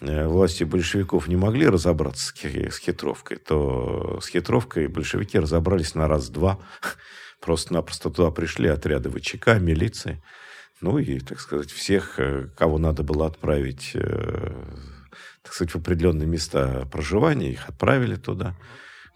власти 0.00 0.64
большевиков 0.64 1.28
не 1.28 1.36
могли 1.36 1.66
разобраться 1.66 2.34
с 2.34 2.78
хитровкой, 2.78 3.38
то 3.38 4.18
с 4.20 4.28
хитровкой 4.28 4.88
большевики 4.88 5.38
разобрались 5.38 5.94
на 5.94 6.08
раз-два. 6.08 6.58
Просто-напросто 7.40 8.10
туда 8.10 8.30
пришли 8.30 8.68
отряды 8.68 9.08
ВЧК, 9.08 9.58
милиции. 9.58 10.22
Ну 10.84 10.98
и, 10.98 11.18
так 11.18 11.40
сказать, 11.40 11.70
всех, 11.70 12.20
э, 12.20 12.48
кого 12.58 12.76
надо 12.76 13.02
было 13.02 13.26
отправить, 13.26 13.92
э, 13.94 14.52
так 15.42 15.54
сказать, 15.54 15.72
в 15.72 15.78
определенные 15.78 16.26
места 16.26 16.86
проживания, 16.92 17.52
их 17.52 17.70
отправили 17.70 18.16
туда. 18.16 18.54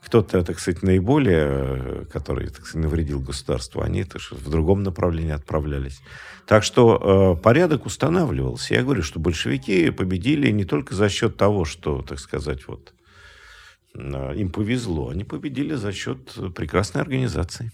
кто-то, 0.00 0.42
так 0.44 0.58
сказать, 0.60 0.82
наиболее, 0.82 2.06
который, 2.06 2.46
так 2.46 2.64
сказать, 2.64 2.84
навредил 2.84 3.20
государству, 3.20 3.82
они 3.82 4.04
так 4.04 4.22
сказать, 4.22 4.44
в 4.46 4.50
другом 4.50 4.82
направлении 4.82 5.32
отправлялись. 5.32 6.00
Так 6.46 6.62
что 6.64 7.36
э, 7.36 7.42
порядок 7.42 7.84
устанавливался. 7.84 8.74
Я 8.74 8.82
говорю, 8.82 9.02
что 9.02 9.20
большевики 9.20 9.90
победили 9.90 10.50
не 10.50 10.64
только 10.64 10.94
за 10.94 11.10
счет 11.10 11.36
того, 11.36 11.66
что, 11.66 12.00
так 12.00 12.18
сказать, 12.18 12.66
вот 12.66 12.94
э, 13.94 14.34
им 14.36 14.50
повезло, 14.50 15.10
они 15.10 15.24
победили 15.24 15.74
за 15.74 15.92
счет 15.92 16.54
прекрасной 16.54 17.02
организации. 17.02 17.72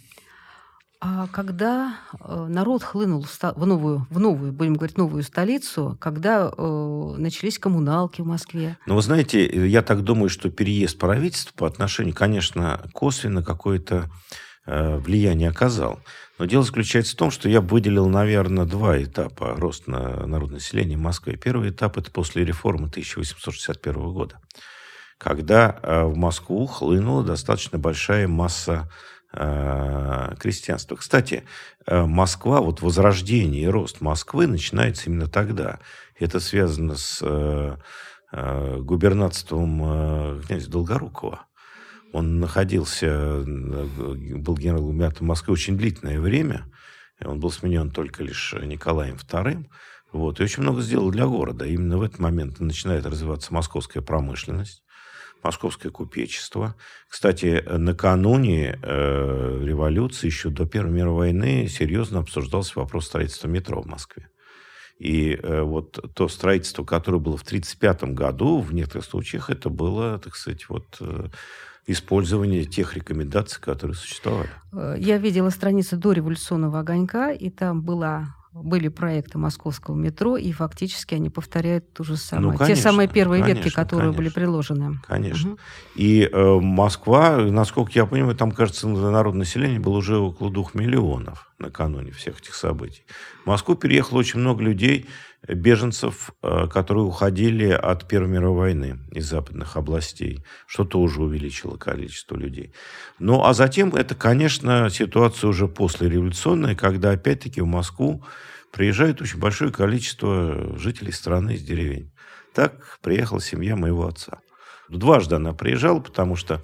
А 1.06 1.26
когда 1.26 1.98
э, 2.18 2.46
народ 2.48 2.82
хлынул 2.82 3.22
в 3.22 3.66
новую, 3.66 4.06
в 4.08 4.18
новую, 4.18 4.52
будем 4.52 4.72
говорить, 4.72 4.96
новую 4.96 5.22
столицу, 5.22 5.98
когда 6.00 6.50
э, 6.50 7.14
начались 7.18 7.58
коммуналки 7.58 8.22
в 8.22 8.26
Москве? 8.26 8.78
Ну, 8.86 8.94
вы 8.94 9.02
знаете, 9.02 9.44
я 9.68 9.82
так 9.82 10.02
думаю, 10.02 10.30
что 10.30 10.48
переезд 10.48 10.98
правительства 10.98 11.52
по 11.54 11.66
отношению, 11.66 12.14
конечно, 12.14 12.80
косвенно 12.94 13.42
какое-то 13.42 14.08
э, 14.64 14.96
влияние 14.96 15.50
оказал. 15.50 16.00
Но 16.38 16.46
дело 16.46 16.64
заключается 16.64 17.12
в 17.12 17.18
том, 17.18 17.30
что 17.30 17.50
я 17.50 17.60
выделил, 17.60 18.08
наверное, 18.08 18.64
два 18.64 19.02
этапа 19.02 19.54
роста 19.58 19.90
на 19.90 20.26
народное 20.26 20.54
население 20.54 20.96
Москвы. 20.96 21.36
Первый 21.36 21.68
этап– 21.68 21.98
это 21.98 22.10
после 22.10 22.46
реформы 22.46 22.88
1861 22.88 23.92
года, 24.10 24.40
когда 25.18 25.78
э, 25.82 26.04
в 26.04 26.16
Москву 26.16 26.64
хлынула 26.64 27.22
достаточно 27.22 27.78
большая 27.78 28.26
масса 28.26 28.88
Э, 28.88 28.88
крестьянства. 29.34 30.96
Кстати, 30.96 31.44
э, 31.86 32.04
Москва, 32.04 32.60
вот 32.60 32.82
возрождение 32.82 33.64
и 33.64 33.68
рост 33.68 34.00
Москвы 34.00 34.46
начинается 34.46 35.10
именно 35.10 35.26
тогда. 35.26 35.80
Это 36.18 36.40
связано 36.40 36.94
с 36.96 37.20
э, 37.22 37.76
губернатством 38.80 40.40
князя 40.42 40.70
Долгорукова. 40.70 41.46
Он 42.12 42.40
находился, 42.40 43.44
был 43.46 44.56
генерал-губернатором 44.56 45.28
Москвы 45.28 45.52
очень 45.52 45.76
длительное 45.76 46.20
время. 46.20 46.66
Он 47.24 47.38
был 47.38 47.50
сменен 47.50 47.90
только 47.90 48.24
лишь 48.24 48.54
Николаем 48.60 49.16
II. 49.16 49.66
Вот, 50.12 50.38
и 50.38 50.42
очень 50.44 50.62
много 50.62 50.80
сделал 50.80 51.10
для 51.10 51.26
города. 51.26 51.64
Именно 51.64 51.98
в 51.98 52.02
этот 52.02 52.18
момент 52.20 52.60
начинает 52.60 53.06
развиваться 53.06 53.52
московская 53.52 54.00
промышленность 54.00 54.83
московское 55.44 55.92
купечество. 55.92 56.74
Кстати, 57.08 57.62
накануне 57.68 58.78
э, 58.82 59.60
революции, 59.62 60.26
еще 60.26 60.50
до 60.50 60.66
Первой 60.66 60.92
мировой 60.92 61.26
войны, 61.26 61.68
серьезно 61.68 62.20
обсуждался 62.20 62.72
вопрос 62.76 63.06
строительства 63.06 63.48
метро 63.48 63.82
в 63.82 63.86
Москве. 63.86 64.28
И 64.98 65.34
э, 65.34 65.62
вот 65.62 65.98
то 66.14 66.28
строительство, 66.28 66.84
которое 66.84 67.18
было 67.18 67.36
в 67.36 67.42
1935 67.42 68.14
году, 68.14 68.60
в 68.60 68.72
некоторых 68.72 69.04
случаях 69.04 69.50
это 69.50 69.68
было, 69.68 70.18
так 70.18 70.36
сказать, 70.36 70.68
вот 70.68 70.96
э, 71.00 71.28
использование 71.86 72.64
тех 72.64 72.94
рекомендаций, 72.94 73.60
которые 73.60 73.96
существовали. 73.96 74.50
Э, 74.72 74.94
я 74.98 75.18
видела 75.18 75.50
страницу 75.50 75.96
до 75.96 76.12
революционного 76.12 76.80
огонька, 76.80 77.32
и 77.32 77.50
там 77.50 77.82
была 77.82 78.36
были 78.62 78.88
проекты 78.88 79.38
московского 79.38 79.96
метро, 79.96 80.36
и 80.36 80.52
фактически 80.52 81.14
они 81.14 81.30
повторяют 81.30 81.92
ту 81.92 82.04
же 82.04 82.16
самое. 82.16 82.52
Ну, 82.52 82.58
конечно, 82.58 82.76
Те 82.76 82.82
самые 82.82 83.08
первые 83.08 83.42
конечно, 83.42 83.62
ветки, 83.62 83.74
которые 83.74 84.12
конечно, 84.12 84.22
были 84.22 84.28
приложены. 84.32 85.00
Конечно. 85.06 85.52
Угу. 85.52 85.58
И 85.96 86.28
э, 86.30 86.58
Москва, 86.60 87.38
насколько 87.38 87.92
я 87.94 88.06
понимаю, 88.06 88.36
там, 88.36 88.52
кажется, 88.52 88.88
народное 88.88 89.40
население 89.40 89.80
было 89.80 89.96
уже 89.96 90.18
около 90.18 90.50
двух 90.50 90.74
миллионов 90.74 91.52
накануне 91.58 92.12
всех 92.12 92.40
этих 92.40 92.54
событий. 92.54 93.04
В 93.44 93.48
Москву 93.48 93.74
переехало 93.74 94.18
очень 94.18 94.40
много 94.40 94.62
людей, 94.62 95.06
беженцев, 95.46 96.30
э, 96.42 96.66
которые 96.72 97.04
уходили 97.04 97.68
от 97.68 98.08
Первой 98.08 98.28
мировой 98.28 98.58
войны 98.58 98.98
из 99.12 99.28
западных 99.28 99.76
областей, 99.76 100.44
что 100.66 100.84
тоже 100.84 101.22
увеличило 101.22 101.76
количество 101.76 102.36
людей. 102.36 102.72
Ну, 103.18 103.44
а 103.44 103.52
затем 103.52 103.94
это, 103.94 104.14
конечно, 104.14 104.88
ситуация 104.90 105.48
уже 105.48 105.68
послереволюционная, 105.68 106.74
когда, 106.74 107.10
опять-таки, 107.10 107.60
в 107.60 107.66
Москву 107.66 108.24
приезжает 108.72 109.20
очень 109.20 109.38
большое 109.38 109.70
количество 109.70 110.78
жителей 110.78 111.12
страны 111.12 111.54
из 111.54 111.62
деревень. 111.62 112.12
Так 112.54 112.98
приехала 113.02 113.40
семья 113.40 113.76
моего 113.76 114.06
отца. 114.06 114.40
Дважды 114.88 115.36
она 115.36 115.52
приезжала, 115.52 116.00
потому 116.00 116.36
что 116.36 116.62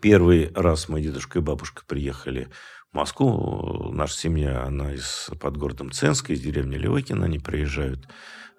первый 0.00 0.52
раз 0.54 0.88
мой 0.88 1.02
дедушка 1.02 1.38
и 1.38 1.42
бабушка 1.42 1.82
приехали 1.86 2.48
Москву. 2.92 3.90
Наша 3.92 4.14
семья, 4.14 4.64
она 4.64 4.92
из 4.92 5.30
под 5.40 5.56
городом 5.56 5.92
Ценска, 5.92 6.32
из 6.32 6.40
деревни 6.40 6.76
Левыкина. 6.76 7.26
Они 7.26 7.38
приезжают 7.38 8.08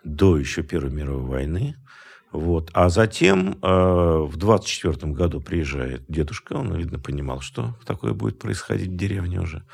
до 0.04 0.38
еще 0.38 0.64
Первой 0.64 0.92
мировой 0.92 1.30
войны. 1.30 1.76
Вот. 2.32 2.72
А 2.74 2.88
затем 2.90 3.60
э, 3.62 3.68
в 3.68 4.38
24 4.38 5.12
году 5.12 5.42
приезжает 5.42 6.06
дедушка, 6.08 6.54
он, 6.54 6.74
видно, 6.76 6.98
понимал, 6.98 7.42
что 7.42 7.76
такое 7.86 8.14
будет 8.14 8.40
происходить 8.40 8.92
в 8.92 8.96
деревне 8.96 9.42
уже. 9.42 9.66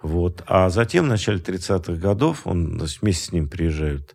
Вот. 0.00 0.44
А 0.46 0.70
затем, 0.70 1.06
в 1.06 1.08
начале 1.08 1.40
30-х 1.40 1.94
годов, 1.94 2.46
он, 2.46 2.78
вместе 2.78 3.24
с 3.24 3.32
ним 3.32 3.48
приезжают 3.48 4.14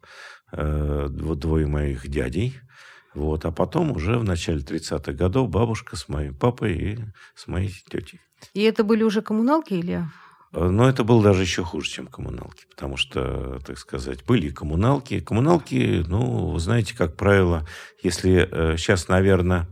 э, 0.54 1.08
двое 1.10 1.67
моих 1.67 2.08
дядей, 2.08 2.60
вот. 3.13 3.43
А 3.43 3.51
потом 3.51 3.91
уже 3.91 4.17
в 4.17 4.23
начале 4.23 4.62
30-х 4.62 5.12
годов 5.12 5.49
бабушка 5.49 5.97
с 5.97 6.08
моим 6.08 6.34
папой 6.34 6.77
и 6.77 6.99
с 7.36 7.47
моей 7.47 7.73
тетей. 7.89 8.21
И 8.54 8.62
это 8.63 8.84
были 8.84 9.04
уже 9.04 9.21
коммуналки 9.21 9.73
или 9.73 10.06
Э, 10.54 10.67
но 10.67 10.89
это 10.89 11.04
было 11.04 11.23
даже 11.23 11.41
еще 11.41 11.63
хуже, 11.63 11.89
чем 11.89 12.08
коммуналки, 12.08 12.65
потому 12.69 12.97
что, 12.97 13.60
так 13.65 13.77
сказать, 13.77 14.23
были 14.25 14.47
и 14.47 14.51
коммуналки. 14.51 15.19
Коммуналки, 15.19 16.04
ну, 16.08 16.49
вы 16.49 16.60
знаете, 16.60 16.95
как 16.95 17.15
правило, 17.15 17.65
если 18.04 18.47
э, 18.49 18.77
сейчас, 18.77 19.08
наверное, 19.08 19.67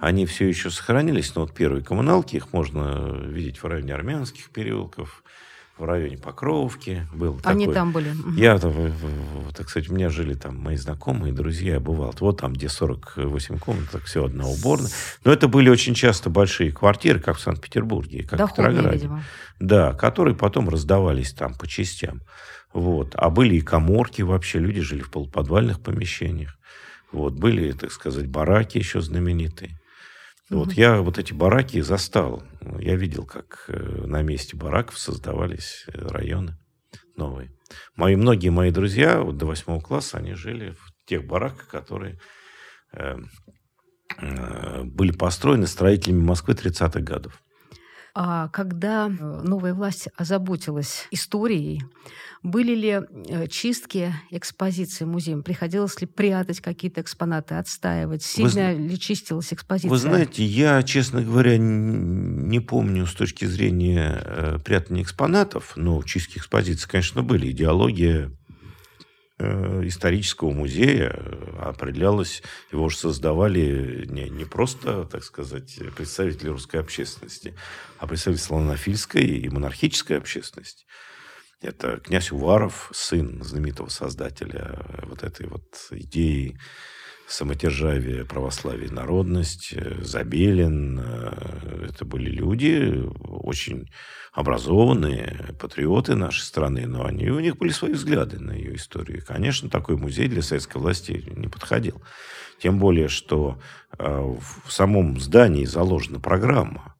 они 0.00 0.26
все 0.26 0.46
еще 0.48 0.70
сохранились, 0.70 1.34
но 1.34 1.42
вот 1.42 1.54
первые 1.54 1.84
коммуналки, 1.84 2.36
их 2.36 2.52
можно 2.52 3.16
видеть 3.26 3.62
в 3.62 3.66
районе 3.66 3.94
армянских 3.94 4.50
переулков, 4.50 5.22
в 5.76 5.84
районе 5.84 6.16
Покровки. 6.16 7.06
Был 7.12 7.40
Они 7.44 7.64
такой. 7.64 7.74
там 7.74 7.92
были? 7.92 8.12
Я, 8.36 8.58
так 8.58 9.68
сказать, 9.68 9.90
у 9.90 9.94
меня 9.94 10.08
жили 10.08 10.34
там 10.34 10.56
мои 10.56 10.76
знакомые, 10.76 11.32
друзья, 11.32 11.74
я 11.74 11.80
бывал. 11.80 12.14
Вот 12.20 12.40
там, 12.40 12.52
где 12.52 12.68
48 12.68 13.58
комнат, 13.58 13.90
так 13.90 14.04
все 14.04 14.24
одна 14.24 14.46
уборная. 14.46 14.90
Но 15.24 15.32
это 15.32 15.48
были 15.48 15.68
очень 15.68 15.94
часто 15.94 16.30
большие 16.30 16.70
квартиры, 16.70 17.18
как 17.18 17.38
в 17.38 17.40
Санкт-Петербурге, 17.40 18.22
как 18.22 18.38
Доходные, 18.38 18.70
в 18.70 18.74
Петрограде. 18.74 18.98
Видимо. 18.98 19.24
Да, 19.58 19.94
которые 19.94 20.36
потом 20.36 20.68
раздавались 20.68 21.32
там 21.32 21.54
по 21.54 21.66
частям. 21.66 22.22
Вот. 22.72 23.14
А 23.14 23.30
были 23.30 23.56
и 23.56 23.60
коморки 23.60 24.22
вообще, 24.22 24.58
люди 24.60 24.80
жили 24.80 25.02
в 25.02 25.10
полуподвальных 25.10 25.80
помещениях. 25.80 26.56
Вот. 27.10 27.34
Были, 27.34 27.72
так 27.72 27.90
сказать, 27.90 28.28
бараки 28.28 28.78
еще 28.78 29.00
знаменитые. 29.00 29.78
Вот 30.50 30.72
я 30.72 31.00
вот 31.00 31.18
эти 31.18 31.32
бараки 31.32 31.80
застал. 31.80 32.42
Я 32.78 32.96
видел, 32.96 33.24
как 33.24 33.64
э, 33.68 34.04
на 34.06 34.22
месте 34.22 34.56
бараков 34.56 34.98
создавались 34.98 35.84
э, 35.88 36.06
районы 36.06 36.58
новые. 37.16 37.50
Мои, 37.96 38.16
многие 38.16 38.50
мои 38.50 38.70
друзья 38.70 39.20
вот 39.20 39.38
до 39.38 39.46
восьмого 39.46 39.80
класса, 39.80 40.18
они 40.18 40.34
жили 40.34 40.70
в 40.70 41.06
тех 41.06 41.26
бараках, 41.26 41.68
которые 41.68 42.18
э, 42.92 43.16
э, 44.18 44.82
были 44.84 45.12
построены 45.12 45.66
строителями 45.66 46.22
Москвы 46.22 46.54
30-х 46.54 47.00
годов. 47.00 47.40
А 48.14 48.48
когда 48.48 49.06
э, 49.06 49.10
новая 49.10 49.74
власть 49.74 50.08
озаботилась 50.16 51.08
историей, 51.10 51.82
были 52.44 52.74
ли 52.76 53.00
э, 53.28 53.48
чистки 53.48 54.14
экспозиции 54.30 55.04
музея? 55.04 55.38
Приходилось 55.38 56.00
ли 56.00 56.06
прятать 56.06 56.60
какие-то 56.60 57.00
экспонаты, 57.00 57.56
отстаивать? 57.56 58.22
Сильно 58.22 58.74
вы, 58.74 58.80
ли 58.80 59.00
чистилась 59.00 59.52
экспозиция? 59.52 59.90
Вы 59.90 59.98
знаете, 59.98 60.44
я, 60.44 60.80
честно 60.84 61.22
говоря, 61.22 61.56
не 61.58 62.60
помню 62.60 63.06
с 63.06 63.14
точки 63.14 63.46
зрения 63.46 64.22
э, 64.24 64.58
прятания 64.64 65.02
экспонатов, 65.02 65.72
но 65.74 66.00
чистки 66.04 66.38
экспозиции, 66.38 66.88
конечно, 66.88 67.22
были. 67.22 67.50
Идеология 67.50 68.30
Э, 69.36 69.80
исторического 69.84 70.52
музея 70.52 71.10
определялась, 71.58 72.40
его 72.70 72.88
же 72.88 72.96
создавали 72.96 74.06
не, 74.06 74.30
не 74.30 74.44
просто, 74.44 75.06
так 75.06 75.24
сказать, 75.24 75.76
представители 75.96 76.50
русской 76.50 76.76
общественности, 76.76 77.56
а 77.98 78.06
представители 78.06 78.44
славянофильской 78.44 79.24
и 79.24 79.48
монархической 79.48 80.18
общественности. 80.18 80.86
Это 81.64 81.98
князь 81.98 82.30
Уваров, 82.30 82.90
сын 82.92 83.42
знаменитого 83.42 83.88
создателя 83.88 84.78
вот 85.04 85.22
этой 85.22 85.46
вот 85.46 85.64
идеи 85.92 86.58
самодержавие, 87.26 88.26
православие, 88.26 88.90
народность, 88.90 89.72
э, 89.72 90.02
Забелин. 90.02 91.00
Э, 91.02 91.86
это 91.88 92.04
были 92.04 92.28
люди 92.28 93.02
очень 93.22 93.90
образованные, 94.34 95.54
патриоты 95.58 96.16
нашей 96.16 96.42
страны, 96.42 96.86
но 96.86 97.06
они, 97.06 97.30
у 97.30 97.40
них 97.40 97.56
были 97.56 97.70
свои 97.70 97.92
взгляды 97.92 98.38
на 98.38 98.52
ее 98.52 98.74
историю. 98.76 99.24
Конечно, 99.26 99.70
такой 99.70 99.96
музей 99.96 100.28
для 100.28 100.42
советской 100.42 100.78
власти 100.78 101.24
не 101.34 101.48
подходил. 101.48 102.02
Тем 102.60 102.78
более, 102.78 103.08
что 103.08 103.58
э, 103.98 104.04
в 104.06 104.70
самом 104.70 105.18
здании 105.18 105.64
заложена 105.64 106.20
программа. 106.20 106.94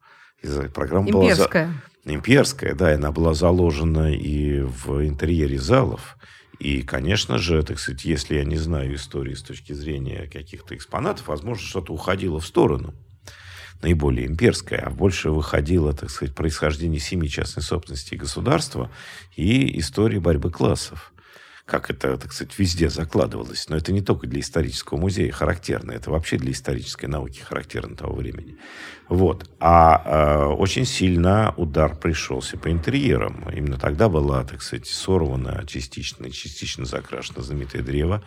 Программа 0.75 1.11
Имперская. 1.11 1.67
Была. 1.67 1.94
Имперская, 2.05 2.75
да, 2.75 2.95
она 2.95 3.13
была 3.13 3.33
заложена 3.33 4.13
и 4.13 4.61
в 4.61 5.07
интерьере 5.07 5.59
залов. 5.59 6.19
И, 6.59 6.83
конечно 6.83 7.39
же, 7.39 7.63
так 7.63 7.79
сказать, 7.79 8.05
если 8.05 8.37
я 8.37 8.45
не 8.45 8.57
знаю 8.57 8.95
истории 8.95 9.35
с 9.35 9.43
точки 9.43 9.73
зрения 9.73 10.29
каких-то 10.31 10.77
экспонатов, 10.77 11.29
возможно, 11.29 11.65
что-то 11.65 11.93
уходило 11.93 12.41
в 12.41 12.47
сторону. 12.47 12.95
наиболее 13.83 14.27
имперское, 14.27 14.81
а 14.81 14.91
больше 14.91 15.31
выходило, 15.31 15.93
так 15.93 16.11
сказать, 16.11 16.35
происхождение 16.35 17.01
семьи 17.01 17.29
частной 17.29 17.63
собственности 17.63 18.15
и 18.15 18.19
государства 18.19 18.91
и 19.37 19.79
истории 19.79 20.19
борьбы 20.19 20.51
классов 20.51 21.14
как 21.67 21.91
это, 21.91 22.19
так 22.19 22.33
сказать, 22.33 22.59
везде 22.59 22.91
закладывалось. 22.91 23.69
Но 23.69 23.77
это 23.77 23.91
не 23.91 24.03
только 24.03 24.27
для 24.27 24.41
исторического 24.41 24.99
музея 24.99 25.33
характерно, 25.33 25.93
это 25.93 26.11
вообще 26.11 26.37
для 26.37 26.53
исторической 26.53 27.07
науки 27.07 27.41
характерно 27.41 27.97
того 27.97 28.17
времени. 28.17 28.59
Вот. 29.09 29.49
А 29.61 30.03
э, 30.05 30.45
очень 30.55 30.85
сильно 30.85 31.55
удар 31.57 31.97
пришелся 31.97 32.59
по 32.59 32.71
интерьерам. 32.71 33.49
Именно 33.51 33.79
тогда 33.79 34.11
была, 34.11 34.45
так 34.45 34.61
сказать, 34.61 34.87
сорвана 34.87 35.65
частично, 35.67 36.31
частично 36.31 36.85
закрашено 36.85 37.43
знаменитое 37.43 37.83
древо 37.83 38.23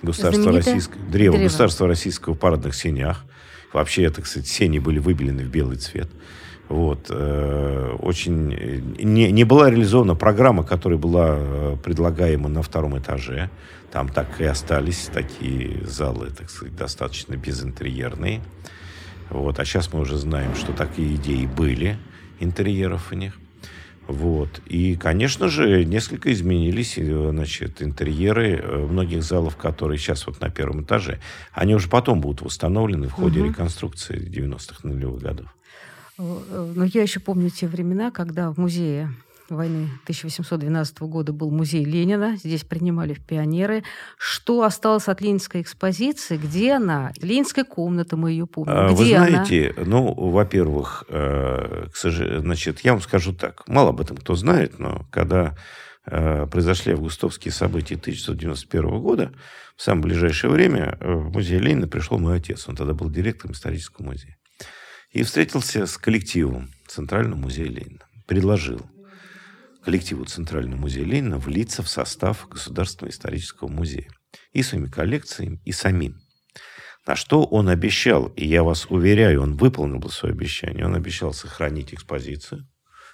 государства 0.00 0.52
российского, 0.52 1.02
древо, 1.02 1.34
древо 1.34 1.44
государства 1.44 1.86
российского 1.86 2.34
в 2.34 2.38
парадных 2.38 2.74
сенях. 2.74 3.24
Вообще, 3.72 4.10
так 4.10 4.26
сказать, 4.26 4.48
сени 4.48 4.78
были 4.78 4.98
выбелены 4.98 5.44
в 5.44 5.48
белый 5.48 5.76
цвет. 5.76 6.08
Вот. 6.68 7.06
Э, 7.10 7.96
очень 8.00 8.48
не, 8.98 9.32
не 9.32 9.44
была 9.44 9.70
реализована 9.70 10.14
программа, 10.14 10.64
которая 10.64 10.98
была 10.98 11.36
э, 11.38 11.76
предлагаема 11.82 12.48
на 12.48 12.62
втором 12.62 12.98
этаже. 12.98 13.50
Там 13.90 14.08
так 14.08 14.40
и 14.40 14.44
остались 14.44 15.08
такие 15.12 15.84
залы, 15.86 16.30
так 16.30 16.50
сказать, 16.50 16.76
достаточно 16.76 17.36
безинтерьерные. 17.36 18.42
Вот. 19.30 19.58
А 19.58 19.64
сейчас 19.64 19.92
мы 19.92 20.00
уже 20.00 20.16
знаем, 20.18 20.54
что 20.54 20.72
такие 20.72 21.14
идеи 21.16 21.46
были, 21.46 21.96
интерьеров 22.38 23.12
у 23.12 23.14
них. 23.14 23.38
Вот. 24.08 24.60
И, 24.66 24.96
конечно 24.96 25.48
же, 25.48 25.84
несколько 25.84 26.32
изменились 26.32 26.94
э, 26.96 27.28
значит, 27.30 27.82
интерьеры 27.82 28.60
многих 28.90 29.22
залов, 29.22 29.56
которые 29.56 29.98
сейчас 29.98 30.26
вот 30.26 30.40
на 30.40 30.50
первом 30.50 30.82
этаже. 30.82 31.20
Они 31.52 31.74
уже 31.74 31.88
потом 31.88 32.20
будут 32.20 32.40
восстановлены 32.40 33.08
в 33.08 33.12
ходе 33.12 33.40
угу. 33.40 33.50
реконструкции 33.50 34.18
90-х 34.18 34.80
нулевых 34.82 35.22
годов. 35.22 35.46
Э, 36.18 36.72
но 36.74 36.84
я 36.84 37.02
еще 37.02 37.20
помню 37.20 37.50
те 37.50 37.68
времена, 37.68 38.10
когда 38.10 38.50
в 38.50 38.58
музее 38.58 39.10
войны 39.56 39.84
1812 40.04 41.00
года 41.00 41.32
был 41.32 41.50
музей 41.50 41.84
Ленина. 41.84 42.36
Здесь 42.36 42.64
принимали 42.64 43.14
в 43.14 43.24
пионеры. 43.24 43.84
Что 44.16 44.62
осталось 44.62 45.08
от 45.08 45.20
ленинской 45.20 45.62
экспозиции? 45.62 46.36
Где 46.36 46.74
она? 46.74 47.12
Ленинская 47.20 47.64
комната, 47.64 48.16
мы 48.16 48.32
ее 48.32 48.46
помним. 48.46 48.74
А, 48.76 48.86
Где 48.86 48.94
Вы 48.96 49.06
знаете, 49.06 49.74
она? 49.76 49.86
ну, 49.86 50.14
во-первых, 50.14 51.04
э, 51.08 51.86
к 51.92 51.96
сожалению, 51.96 52.40
значит, 52.40 52.80
я 52.80 52.92
вам 52.92 53.02
скажу 53.02 53.32
так. 53.32 53.66
Мало 53.66 53.90
об 53.90 54.00
этом 54.00 54.16
кто 54.16 54.34
знает, 54.34 54.78
но 54.78 55.06
когда 55.10 55.56
э, 56.06 56.46
произошли 56.46 56.92
августовские 56.92 57.52
события 57.52 57.96
1991 57.96 59.00
года, 59.00 59.32
в 59.76 59.82
самое 59.82 60.04
ближайшее 60.04 60.50
время 60.50 60.98
в 61.00 61.32
музей 61.32 61.58
Ленина 61.58 61.86
пришел 61.86 62.18
мой 62.18 62.36
отец. 62.36 62.68
Он 62.68 62.76
тогда 62.76 62.94
был 62.94 63.10
директором 63.10 63.52
исторического 63.52 64.06
музея 64.06 64.36
и 65.10 65.22
встретился 65.22 65.86
с 65.86 65.96
коллективом 65.96 66.70
Центрального 66.86 67.38
музея 67.38 67.68
Ленина. 67.68 68.06
Предложил 68.26 68.80
коллективу 69.82 70.24
Центрального 70.24 70.80
музея 70.80 71.04
Ленина 71.04 71.38
влиться 71.38 71.82
в 71.82 71.88
состав 71.88 72.48
Государственного 72.48 73.10
исторического 73.10 73.68
музея. 73.68 74.10
И 74.52 74.62
своими 74.62 74.88
коллекциями, 74.88 75.60
и 75.64 75.72
самим. 75.72 76.20
На 77.06 77.16
что 77.16 77.44
он 77.44 77.70
обещал, 77.70 78.26
и 78.26 78.46
я 78.46 78.62
вас 78.62 78.86
уверяю, 78.90 79.42
он 79.42 79.56
выполнил 79.56 79.98
бы 79.98 80.10
свое 80.10 80.34
обещание. 80.34 80.84
Он 80.84 80.94
обещал 80.94 81.32
сохранить 81.32 81.94
экспозицию, 81.94 82.68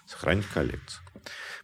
сохранить 0.07 0.47
коллекцию. 0.47 1.05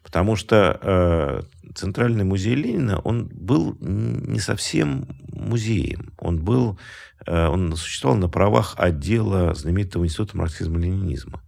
Потому 0.03 0.37
что 0.37 0.79
э, 0.81 1.43
Центральный 1.75 2.25
музей 2.25 2.55
Ленина, 2.55 3.01
он 3.01 3.29
был 3.29 3.77
не 3.81 4.39
совсем 4.39 5.09
музеем. 5.29 6.15
Он 6.19 6.43
был, 6.43 6.79
э, 7.27 7.47
он 7.47 7.75
существовал 7.77 8.17
на 8.17 8.29
правах 8.29 8.75
отдела 8.79 9.53
знаменитого 9.55 10.05
института 10.05 10.37
марксизма-ленинизма. 10.37 11.43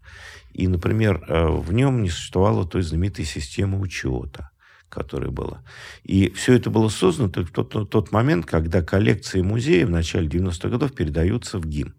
И, 0.53 0.69
например, 0.69 1.25
э, 1.29 1.49
в 1.49 1.73
нем 1.73 2.03
не 2.03 2.11
существовало 2.11 2.67
той 2.67 2.83
знаменитой 2.83 3.25
системы 3.25 3.81
учета 3.81 4.51
которая 4.89 5.31
была. 5.31 5.65
И 6.03 6.29
все 6.33 6.53
это 6.53 6.69
было 6.69 6.91
создано 6.91 7.31
только 7.31 7.49
в 7.49 7.65
тот, 7.65 7.89
тот 7.89 8.13
момент, 8.13 8.45
когда 8.45 8.83
коллекции 8.83 9.41
музея 9.41 9.87
в 9.87 9.91
начале 9.91 10.29
90-х 10.29 10.69
годов 10.69 10.95
передаются 10.95 11.59
в 11.59 11.67
ГИМ. 11.67 11.95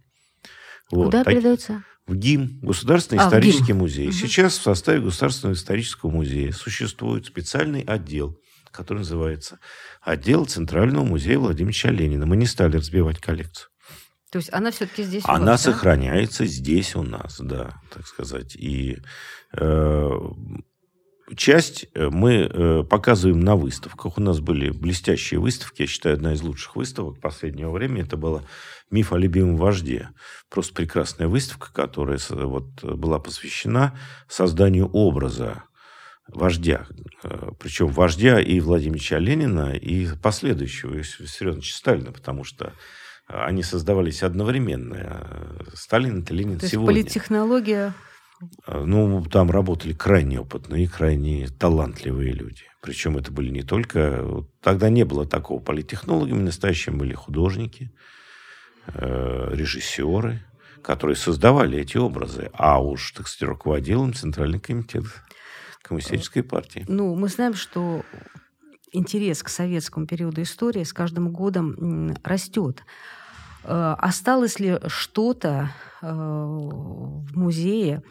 Вот. 0.92 1.06
Куда 1.06 1.24
так, 1.24 1.34
передаются? 1.34 1.84
в 2.06 2.16
ГИМ, 2.16 2.60
Государственный 2.62 3.22
а, 3.22 3.26
исторический 3.26 3.68
ГИМ. 3.68 3.78
музей. 3.78 4.08
Угу. 4.10 4.16
Сейчас 4.16 4.58
в 4.58 4.62
составе 4.62 5.02
Государственного 5.02 5.56
исторического 5.56 6.12
музея 6.12 6.52
существует 6.52 7.26
специальный 7.26 7.82
отдел, 7.82 8.38
который 8.72 9.00
называется 9.00 9.60
отдел 10.02 10.46
Центрального 10.46 11.06
музея 11.06 11.40
Владимира 11.40 11.92
Ленина. 11.92 12.26
Мы 12.26 12.38
не 12.38 12.46
стали 12.46 12.78
разбивать 12.78 13.20
коллекцию. 13.20 13.70
То 14.34 14.40
есть 14.40 14.52
она 14.52 14.72
все-таки 14.72 15.04
здесь 15.04 15.22
Она 15.28 15.52
вас, 15.52 15.62
сохраняется 15.62 16.40
да? 16.40 16.50
здесь 16.50 16.96
у 16.96 17.04
нас, 17.04 17.40
да, 17.40 17.80
так 17.94 18.08
сказать. 18.08 18.56
И 18.56 18.98
э, 19.56 20.10
часть 21.36 21.86
э, 21.94 22.10
мы 22.10 22.50
э, 22.52 22.84
показываем 22.84 23.42
на 23.42 23.56
выставках. 23.56 24.18
У 24.18 24.22
нас 24.22 24.40
были 24.40 24.72
блестящие 24.72 25.40
выставки. 25.40 25.84
Я 25.84 25.88
считаю, 25.88 26.16
одна 26.16 26.34
из 26.34 26.42
лучших 26.42 26.76
выставок 26.76 27.22
последнего 27.22 27.70
времени. 27.70 28.02
Это 28.02 28.18
была 28.18 28.42
«Миф 28.90 29.14
о 29.14 29.20
любимом 29.20 29.56
вожде». 29.56 30.10
Просто 30.50 30.74
прекрасная 30.74 31.28
выставка, 31.28 31.72
которая 31.72 32.18
вот 32.30 32.84
была 32.84 33.20
посвящена 33.20 33.96
созданию 34.28 34.88
образа 34.88 35.66
вождя. 36.28 36.88
Э, 37.22 37.52
Причем 37.60 37.90
вождя 37.90 38.42
и 38.42 38.60
Владимира 38.62 39.20
Ленина, 39.20 39.76
и 39.76 40.08
последующего 40.24 40.98
Иосифа 40.98 41.62
Сталина, 41.62 42.12
потому 42.12 42.44
что 42.44 42.74
они 43.28 43.64
создавались 43.64 44.24
одновременно. 44.24 45.58
Сталин 45.74 46.22
это 46.22 46.34
Ленин 46.34 46.60
То 46.60 46.68
сегодня. 46.68 46.94
Есть 46.94 47.08
политтехнология 47.08 47.94
а, 48.66 48.84
ну, 48.84 49.24
там 49.26 49.50
работали 49.50 49.94
крайне 49.94 50.42
опытные 50.42 50.84
и 50.84 50.88
крайне 50.88 51.48
талантливые 51.48 52.34
люди. 52.34 52.64
Причем 52.82 53.18
это 53.18 53.32
были 53.32 53.50
не 53.50 53.62
только... 53.62 54.44
Тогда 54.62 54.90
не 54.90 55.06
было 55.06 55.26
такого. 55.26 55.62
Политтехнологами 55.62 56.42
настоящими 56.42 56.98
были 56.98 57.14
художники, 57.14 57.94
Э, 58.88 59.50
режиссеры, 59.54 60.42
которые 60.82 61.16
создавали 61.16 61.80
эти 61.80 61.96
образы, 61.96 62.50
а 62.54 62.84
уж, 62.84 63.14
так 63.14 63.30
сказать, 63.30 63.50
руководил 63.50 64.04
им 64.04 64.14
Центральный 64.14 64.60
комитет 64.60 65.06
Коммунистической 65.82 66.44
партии. 66.44 66.84
Ну, 66.90 67.16
мы 67.16 67.30
знаем, 67.30 67.54
что 67.54 68.04
интерес 68.94 69.44
к 69.44 69.50
советскому 69.50 70.08
периоду 70.08 70.42
истории 70.42 70.84
с 70.84 70.94
каждым 70.94 71.32
годом 71.32 72.16
растет. 72.24 72.84
Э, 73.64 73.96
осталось 73.98 74.60
ли 74.60 74.80
что-то 74.88 75.72
э, 76.02 76.12
в 76.12 77.38
музее, 77.38 78.04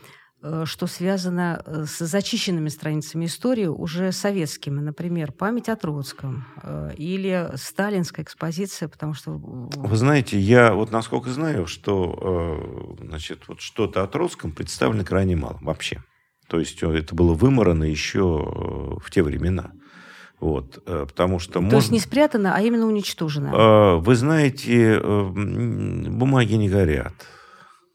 Э, 0.45 0.65
что 0.67 0.89
связано 0.89 1.63
с 1.67 2.05
зачищенными 2.05 2.69
страницами 2.69 3.27
истории 3.27 3.67
уже 3.67 4.11
советскими, 4.11 4.81
например, 4.81 5.31
память 5.31 5.69
о 5.69 5.77
Троцком 5.77 6.45
или 6.97 7.51
сталинская 7.55 8.25
экспозиция, 8.25 8.89
потому 8.89 9.15
что... 9.15 9.33
Вы 9.37 9.97
знаете, 9.97 10.39
я 10.39 10.75
вот 10.75 10.91
насколько 10.91 11.31
знаю, 11.31 11.67
что 11.67 12.97
значит, 13.01 13.47
вот 13.47 13.61
что-то 13.61 14.03
о 14.03 14.09
Троцком 14.09 14.53
представлено 14.53 15.05
крайне 15.05 15.37
мало 15.37 15.59
вообще. 15.61 16.03
То 16.49 16.59
есть 16.59 16.83
это 16.83 17.15
было 17.15 17.35
выморано 17.35 17.85
еще 17.85 18.99
в 19.01 19.11
те 19.11 19.23
времена. 19.23 19.73
Вот, 20.43 20.85
потому 20.85 21.39
что 21.39 21.53
То 21.53 21.61
можно... 21.61 21.77
есть 21.77 21.93
не 21.93 22.01
спрятано, 22.01 22.57
а 22.57 22.61
именно 22.61 22.87
уничтожено. 22.87 23.99
Вы 23.99 24.17
знаете, 24.17 25.01
бумаги 25.01 26.55
не 26.55 26.69
горят. 26.69 27.15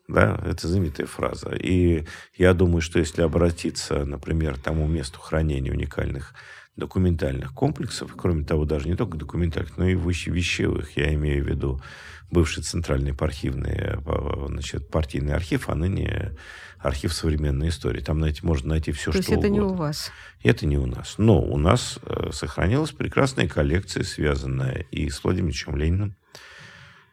Да, 0.08 0.40
это 0.46 0.70
знаменитая 0.70 1.08
фраза. 1.08 1.50
И 1.50 2.06
я 2.38 2.54
думаю, 2.54 2.80
что 2.80 3.00
если 3.00 3.22
обратиться, 3.22 4.06
например, 4.06 4.56
к 4.56 4.60
тому 4.60 4.88
месту 4.88 5.20
хранения 5.20 5.74
уникальных 5.74 6.34
документальных 6.78 7.54
комплексов, 7.54 8.14
кроме 8.16 8.46
того, 8.46 8.64
даже 8.64 8.88
не 8.88 8.96
только 8.96 9.18
документальных, 9.18 9.78
но 9.78 9.86
и 9.90 9.96
вещевых, 9.96 10.96
я 10.96 11.14
имею 11.16 11.44
в 11.44 11.48
виду 11.50 11.82
бывший 12.32 12.64
центральный 12.64 13.14
архивный, 13.14 13.76
э, 13.78 14.46
значит, 14.48 14.90
партийный 14.90 15.34
архив, 15.34 15.68
а 15.68 15.76
ныне 15.76 16.32
архив 16.80 17.14
современной 17.14 17.70
истории. 17.70 18.02
Там 18.02 18.18
знаете, 18.20 18.42
можно 18.44 18.70
найти 18.70 18.92
все, 18.92 19.12
То 19.12 19.22
что 19.22 19.32
угодно. 19.34 19.48
это 19.48 19.54
не 19.54 19.60
у 19.62 19.74
вас? 19.74 20.12
Это 20.44 20.66
не 20.66 20.78
у 20.78 20.86
нас. 20.86 21.16
Но 21.18 21.42
у 21.42 21.58
нас 21.58 22.00
э, 22.04 22.30
сохранилась 22.32 22.92
прекрасная 22.92 23.48
коллекция, 23.48 24.04
связанная 24.04 24.86
и 24.92 25.10
с 25.10 25.24
Владимиром 25.24 25.76
Лениным, 25.76 26.16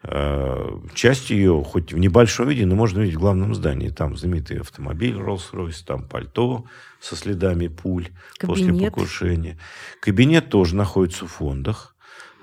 Э, 0.07 0.69
часть 0.93 1.31
ее, 1.31 1.65
хоть 1.65 1.95
в 1.95 1.99
небольшом 1.99 2.49
виде, 2.49 2.67
но 2.67 2.75
можно 2.75 3.01
видеть 3.01 3.17
в 3.17 3.21
главном 3.21 3.55
здании. 3.55 3.89
Там 3.89 4.17
знаменитый 4.17 4.61
автомобиль 4.61 5.15
Rolls-Royce, 5.15 5.83
там 5.87 6.07
пальто 6.07 6.67
со 7.01 7.17
следами 7.17 7.69
пуль 7.69 8.09
Кабинет. 8.37 8.67
после 8.69 8.91
покушения. 8.91 9.59
Кабинет 10.01 10.51
тоже 10.51 10.77
находится 10.77 11.25
в 11.25 11.33
фондах. 11.33 11.97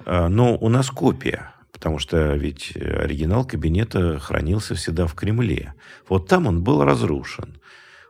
Э, 0.06 0.28
но 0.28 0.58
у 0.58 0.70
нас 0.70 0.90
копия. 0.90 1.54
Потому 1.82 1.98
что 1.98 2.36
ведь 2.36 2.74
оригинал 2.76 3.44
кабинета 3.44 4.20
хранился 4.20 4.76
всегда 4.76 5.08
в 5.08 5.16
Кремле. 5.16 5.74
Вот 6.08 6.28
там 6.28 6.46
он 6.46 6.64
был 6.64 6.84
разрушен. 6.84 7.60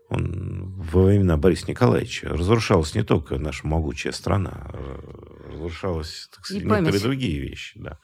Он 0.09 0.73
во 0.75 1.03
времена 1.03 1.37
Бориса 1.37 1.67
Николаевича 1.69 2.27
разрушалась 2.27 2.95
не 2.95 3.03
только 3.03 3.37
наша 3.37 3.65
могучая 3.65 4.11
страна, 4.11 4.69
разрушалась 5.49 6.27
так 6.35 6.45
сказать, 6.45 6.65
некоторые 6.65 6.99
другие 6.99 7.39
вещи. 7.39 7.79
Да. 7.79 7.97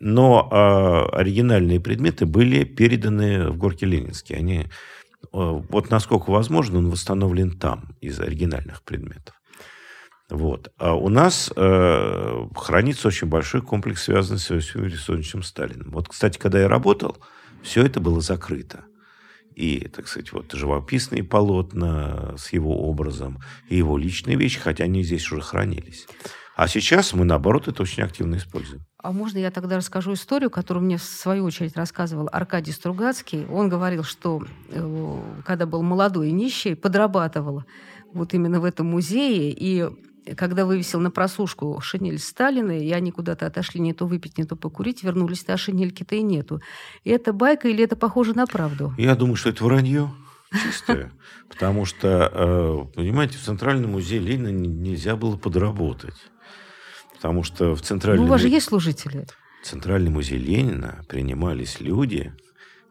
Но 0.00 0.46
э, 0.52 1.16
оригинальные 1.16 1.80
предметы 1.80 2.26
были 2.26 2.64
переданы 2.64 3.48
в 3.48 3.56
Горки 3.56 3.86
Ленинский. 3.86 4.36
Они, 4.36 4.58
э, 4.58 4.66
вот 5.32 5.88
насколько 5.88 6.30
возможно, 6.30 6.76
он 6.76 6.90
восстановлен 6.90 7.58
там 7.58 7.96
из 8.02 8.20
оригинальных 8.20 8.82
предметов. 8.82 9.39
Вот. 10.30 10.72
А 10.78 10.94
у 10.94 11.08
нас 11.08 11.52
э, 11.54 12.46
хранится 12.54 13.08
очень 13.08 13.26
большой 13.26 13.62
комплекс, 13.62 14.04
связанный 14.04 14.38
с 14.38 14.50
Иосифом 14.50 14.84
Виссарионовичем 14.84 15.42
Сталиным. 15.42 15.90
Вот, 15.90 16.08
кстати, 16.08 16.38
когда 16.38 16.60
я 16.60 16.68
работал, 16.68 17.18
все 17.62 17.84
это 17.84 18.00
было 18.00 18.20
закрыто. 18.20 18.84
И, 19.56 19.88
так 19.88 20.06
сказать, 20.06 20.32
вот 20.32 20.52
живописные 20.52 21.24
полотна 21.24 22.34
с 22.38 22.52
его 22.52 22.88
образом, 22.88 23.40
и 23.68 23.76
его 23.76 23.98
личные 23.98 24.36
вещи, 24.36 24.60
хотя 24.60 24.84
они 24.84 25.02
здесь 25.02 25.30
уже 25.30 25.42
хранились. 25.42 26.06
А 26.56 26.68
сейчас 26.68 27.12
мы, 27.12 27.24
наоборот, 27.24 27.68
это 27.68 27.82
очень 27.82 28.02
активно 28.02 28.36
используем. 28.36 28.84
А 29.02 29.12
можно 29.12 29.38
я 29.38 29.50
тогда 29.50 29.76
расскажу 29.76 30.12
историю, 30.12 30.50
которую 30.50 30.84
мне 30.84 30.98
в 30.98 31.02
свою 31.02 31.44
очередь 31.44 31.76
рассказывал 31.76 32.28
Аркадий 32.30 32.72
Стругацкий. 32.72 33.46
Он 33.46 33.68
говорил, 33.68 34.04
что 34.04 34.44
э, 34.68 35.22
когда 35.44 35.66
был 35.66 35.82
молодой 35.82 36.28
и 36.28 36.32
нищий, 36.32 36.74
подрабатывал 36.74 37.64
вот 38.12 38.34
именно 38.34 38.60
в 38.60 38.64
этом 38.64 38.86
музее, 38.88 39.50
и 39.50 39.88
когда 40.36 40.64
вывесил 40.64 41.00
на 41.00 41.10
просушку 41.10 41.80
шинель 41.80 42.18
Сталина, 42.18 42.72
и 42.72 42.90
они 42.92 43.10
куда-то 43.10 43.46
отошли 43.46 43.80
не 43.80 43.92
то 43.92 44.06
выпить, 44.06 44.38
не 44.38 44.44
то 44.44 44.56
покурить, 44.56 45.02
вернулись, 45.02 45.44
а 45.48 45.56
шинельки-то 45.56 46.14
и 46.14 46.22
нету. 46.22 46.60
И 47.04 47.10
это 47.10 47.32
байка 47.32 47.68
или 47.68 47.84
это 47.84 47.96
похоже 47.96 48.34
на 48.34 48.46
правду? 48.46 48.94
Я 48.98 49.14
думаю, 49.14 49.36
что 49.36 49.50
это 49.50 49.64
вранье 49.64 50.10
чистое. 50.52 51.12
Потому 51.48 51.84
что, 51.84 52.30
э, 52.32 52.94
понимаете, 52.94 53.38
в 53.38 53.42
Центральном 53.42 53.92
музее 53.92 54.20
Ленина 54.20 54.48
нельзя 54.48 55.16
было 55.16 55.36
подработать. 55.36 56.16
Потому 57.14 57.42
что 57.42 57.74
в 57.74 57.82
Центральном... 57.82 58.24
Ну, 58.24 58.28
у 58.28 58.30
вас 58.30 58.40
же 58.40 58.48
есть 58.48 58.66
служители. 58.66 59.26
В 59.62 59.66
Центральный 59.66 60.10
музей 60.10 60.38
Ленина 60.38 61.02
принимались 61.08 61.80
люди, 61.80 62.32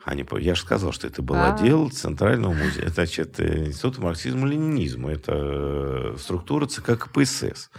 они, 0.10 0.26
я 0.40 0.56
же 0.56 0.62
сказал, 0.62 0.92
что 0.92 1.08
это 1.08 1.22
был 1.22 1.36
а 1.36 1.54
отдел 1.54 1.90
Центрального 1.90 2.54
музея. 2.54 2.86
Это, 2.86 2.96
значит, 2.96 3.40
Институт 3.40 4.00
марксизма-ленинизма. 4.00 5.12
Это 5.12 5.34
э, 5.36 6.16
структура 6.18 6.66
ЦК 6.66 6.98
КПСС. 6.98 7.70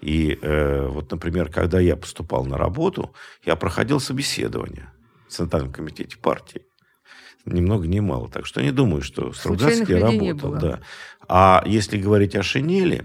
И 0.00 0.38
э, 0.40 0.86
вот, 0.86 1.10
например, 1.10 1.48
когда 1.48 1.80
я 1.80 1.96
поступал 1.96 2.44
на 2.44 2.56
работу, 2.56 3.14
я 3.44 3.56
проходил 3.56 4.00
собеседование 4.00 4.92
в 5.28 5.32
Центральном 5.32 5.72
комитете 5.72 6.16
партии. 6.16 6.62
Ни 7.44 7.60
много 7.60 7.86
ни 7.88 8.00
мало. 8.00 8.28
Так 8.28 8.46
что 8.46 8.62
не 8.62 8.70
думаю, 8.70 9.02
что 9.02 9.32
Стругацкий 9.32 9.96
работал. 9.96 10.52
Да. 10.52 10.80
А 11.28 11.62
если 11.66 11.98
говорить 11.98 12.36
о 12.36 12.42
шинели, 12.42 13.04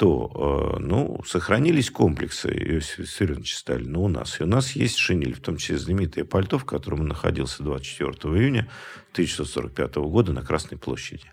то 0.00 0.78
э, 0.78 0.80
ну, 0.80 1.20
сохранились 1.26 1.90
комплексы 1.90 2.48
Иосифа 2.48 3.02
Виссарионовича 3.02 3.58
Сталина 3.58 3.98
у 3.98 4.08
нас. 4.08 4.40
И 4.40 4.44
у 4.44 4.46
нас 4.46 4.72
есть 4.72 4.96
шинель, 4.96 5.34
в 5.34 5.40
том 5.40 5.58
числе 5.58 5.76
знаменитое 5.76 6.24
пальто, 6.24 6.56
в 6.56 6.64
котором 6.64 7.00
он 7.00 7.08
находился 7.08 7.62
24 7.62 8.12
июня 8.34 8.60
1945 9.12 9.96
года 9.96 10.32
на 10.32 10.40
Красной 10.40 10.78
площади 10.78 11.30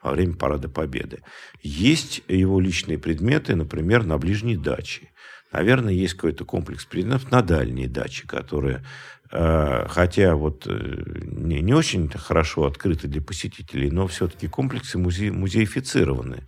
во 0.00 0.12
время 0.12 0.34
Парада 0.34 0.68
Победы. 0.68 1.22
Есть 1.60 2.22
его 2.28 2.60
личные 2.60 3.00
предметы, 3.00 3.56
например, 3.56 4.04
на 4.04 4.16
ближней 4.16 4.56
даче. 4.56 5.10
Наверное, 5.50 5.92
есть 5.92 6.14
какой-то 6.14 6.44
комплекс 6.44 6.84
предметов 6.84 7.32
на 7.32 7.42
дальней 7.42 7.88
даче, 7.88 8.28
которые, 8.28 8.84
э, 9.32 9.86
хотя 9.88 10.36
вот 10.36 10.68
э, 10.68 11.02
не, 11.24 11.62
не 11.62 11.74
очень 11.74 12.08
хорошо 12.10 12.66
открыты 12.66 13.08
для 13.08 13.20
посетителей, 13.20 13.90
но 13.90 14.06
все-таки 14.06 14.46
комплексы 14.46 14.98
музе, 14.98 15.32
музеифицированы. 15.32 16.44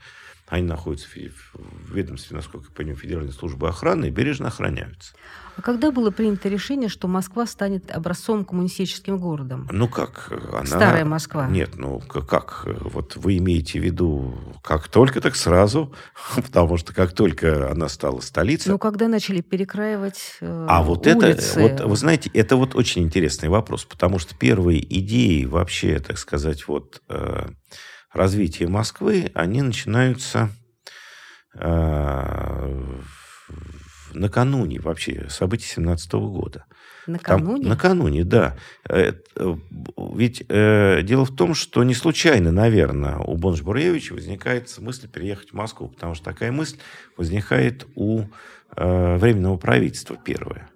Они 0.48 0.64
находятся 0.64 1.08
в 1.08 1.92
ведомстве, 1.92 2.36
насколько 2.36 2.66
я 2.68 2.74
понимаю, 2.74 2.96
Федеральной 2.96 3.32
службы 3.32 3.68
охраны 3.68 4.06
и 4.06 4.10
бережно 4.10 4.48
охраняются. 4.48 5.14
А 5.56 5.62
когда 5.62 5.90
было 5.90 6.10
принято 6.10 6.48
решение, 6.48 6.88
что 6.88 7.08
Москва 7.08 7.46
станет 7.46 7.90
образцовым 7.90 8.44
коммунистическим 8.44 9.18
городом? 9.18 9.68
Ну 9.72 9.88
как? 9.88 10.30
Она... 10.52 10.66
Старая 10.66 11.04
Москва. 11.04 11.48
Нет, 11.48 11.76
ну 11.76 11.98
как? 11.98 12.64
Вот 12.80 13.16
вы 13.16 13.38
имеете 13.38 13.80
в 13.80 13.82
виду 13.82 14.34
как 14.62 14.86
только, 14.88 15.20
так 15.20 15.34
сразу, 15.34 15.92
потому 16.36 16.76
что 16.76 16.94
как 16.94 17.12
только 17.12 17.70
она 17.70 17.88
стала 17.88 18.20
столицей... 18.20 18.70
Ну 18.70 18.78
когда 18.78 19.08
начали 19.08 19.40
перекраивать 19.40 20.36
э, 20.40 20.66
А 20.68 20.82
вот 20.82 21.06
улицы... 21.06 21.60
это, 21.60 21.60
вот, 21.60 21.90
вы 21.90 21.96
знаете, 21.96 22.30
это 22.34 22.56
вот 22.56 22.76
очень 22.76 23.02
интересный 23.02 23.48
вопрос, 23.48 23.84
потому 23.84 24.20
что 24.20 24.36
первые 24.36 24.80
идеи 24.98 25.44
вообще, 25.44 25.98
так 25.98 26.18
сказать, 26.18 26.68
вот... 26.68 27.02
Э, 27.08 27.48
развития 28.16 28.66
Москвы, 28.68 29.30
они 29.34 29.62
начинаются 29.62 30.50
э, 31.54 33.00
накануне 34.12 34.80
вообще 34.80 35.26
событий 35.28 35.66
17 35.66 36.12
года. 36.14 36.64
Накануне? 37.06 37.62
Там, 37.62 37.70
накануне, 37.70 38.24
да. 38.24 38.56
Э, 38.88 39.12
ведь 40.14 40.44
э, 40.48 41.02
дело 41.02 41.24
в 41.24 41.34
том, 41.34 41.54
что 41.54 41.84
не 41.84 41.94
случайно, 41.94 42.50
наверное, 42.50 43.18
у 43.18 43.36
Бонж-Буревича 43.36 44.12
возникает 44.14 44.74
мысль 44.78 45.08
переехать 45.08 45.50
в 45.50 45.54
Москву, 45.54 45.88
потому 45.88 46.14
что 46.14 46.24
такая 46.24 46.50
мысль 46.50 46.78
возникает 47.16 47.86
у 47.94 48.24
э, 48.76 49.16
Временного 49.18 49.56
правительства 49.56 50.16
первое. 50.16 50.68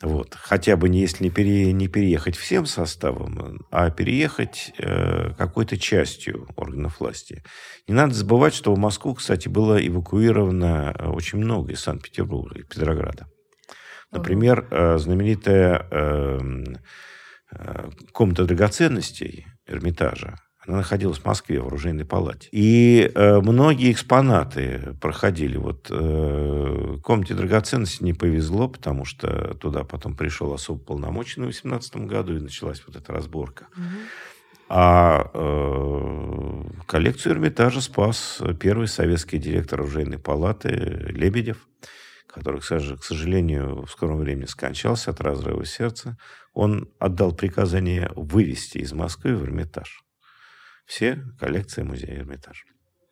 Вот. 0.00 0.34
Хотя 0.34 0.76
бы 0.76 0.88
не, 0.88 1.00
если 1.00 1.24
не, 1.24 1.30
пере, 1.30 1.72
не 1.72 1.88
переехать 1.88 2.36
всем 2.36 2.66
составом, 2.66 3.66
а 3.70 3.90
переехать 3.90 4.72
э, 4.78 5.32
какой-то 5.36 5.76
частью 5.76 6.48
органов 6.54 7.00
власти. 7.00 7.42
Не 7.88 7.94
надо 7.94 8.14
забывать, 8.14 8.54
что 8.54 8.72
в 8.72 8.78
Москву, 8.78 9.14
кстати, 9.14 9.48
было 9.48 9.84
эвакуировано 9.84 10.94
э, 10.96 11.06
очень 11.08 11.38
много 11.38 11.72
из 11.72 11.80
Санкт-Петербурга, 11.80 12.60
из 12.60 12.66
Петрограда. 12.66 13.26
Например, 14.12 14.68
э, 14.70 14.98
знаменитая 14.98 15.86
э, 15.90 16.38
э, 17.50 17.90
комната 18.12 18.44
драгоценностей 18.44 19.46
Эрмитажа, 19.66 20.36
она 20.68 20.78
находилась 20.78 21.18
в 21.18 21.24
Москве, 21.24 21.60
в 21.60 21.66
оружейной 21.66 22.04
палате. 22.04 22.48
И 22.52 23.10
э, 23.14 23.40
многие 23.40 23.90
экспонаты 23.90 24.94
проходили. 25.00 25.56
Вот 25.56 25.86
э, 25.90 26.98
комнате 27.02 27.32
драгоценностей 27.32 28.04
не 28.04 28.12
повезло, 28.12 28.68
потому 28.68 29.06
что 29.06 29.54
туда 29.54 29.84
потом 29.84 30.14
пришел 30.14 30.52
особо 30.52 30.78
полномоченный 30.78 31.46
в 31.46 31.54
18 31.54 31.96
году, 32.06 32.36
и 32.36 32.40
началась 32.40 32.82
вот 32.86 32.96
эта 32.96 33.12
разборка. 33.12 33.68
Угу. 33.72 33.84
А 34.68 35.30
э, 35.32 36.64
коллекцию 36.86 37.32
Эрмитажа 37.32 37.80
спас 37.80 38.42
первый 38.60 38.88
советский 38.88 39.38
директор 39.38 39.80
оружейной 39.80 40.18
палаты 40.18 40.68
Лебедев, 40.68 41.66
который, 42.26 42.60
к 42.60 43.04
сожалению, 43.04 43.86
в 43.86 43.90
скором 43.90 44.18
времени 44.18 44.44
скончался 44.44 45.12
от 45.12 45.22
разрыва 45.22 45.64
сердца. 45.64 46.18
Он 46.52 46.90
отдал 46.98 47.32
приказание 47.32 48.12
вывести 48.14 48.78
из 48.78 48.92
Москвы 48.92 49.34
в 49.34 49.44
Эрмитаж 49.44 50.04
все 50.88 51.22
коллекции 51.38 51.82
музея 51.82 52.16
Эрмитаж, 52.16 52.64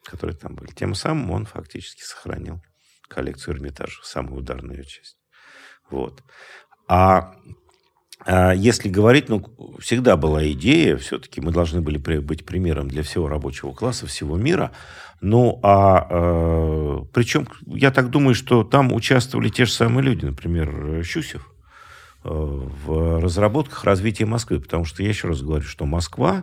которые 0.02 0.34
там 0.34 0.56
были. 0.56 0.72
Тем 0.72 0.94
самым 0.94 1.30
он 1.30 1.44
фактически 1.44 2.02
сохранил 2.02 2.62
коллекцию 3.06 3.54
Эрмитажа, 3.54 4.00
самую 4.02 4.38
ударную 4.38 4.82
часть. 4.82 5.18
Вот. 5.90 6.22
А, 6.88 7.34
а 8.24 8.52
если 8.54 8.88
говорить, 8.88 9.28
ну, 9.28 9.44
всегда 9.78 10.16
была 10.16 10.50
идея, 10.52 10.96
все-таки 10.96 11.42
мы 11.42 11.52
должны 11.52 11.82
были 11.82 11.98
быть 11.98 12.46
примером 12.46 12.88
для 12.88 13.02
всего 13.02 13.28
рабочего 13.28 13.74
класса, 13.74 14.06
всего 14.06 14.38
мира. 14.38 14.72
Ну, 15.20 15.60
а 15.62 16.06
э, 16.08 16.98
причем, 17.12 17.46
я 17.66 17.90
так 17.90 18.08
думаю, 18.08 18.34
что 18.34 18.64
там 18.64 18.92
участвовали 18.92 19.50
те 19.50 19.66
же 19.66 19.72
самые 19.72 20.02
люди, 20.02 20.24
например, 20.24 21.04
Щусев, 21.04 21.46
э, 22.24 22.28
в 22.28 23.20
разработках 23.20 23.84
развития 23.84 24.24
Москвы. 24.24 24.60
Потому 24.60 24.86
что 24.86 25.02
я 25.02 25.10
еще 25.10 25.28
раз 25.28 25.42
говорю, 25.42 25.64
что 25.64 25.84
Москва 25.84 26.42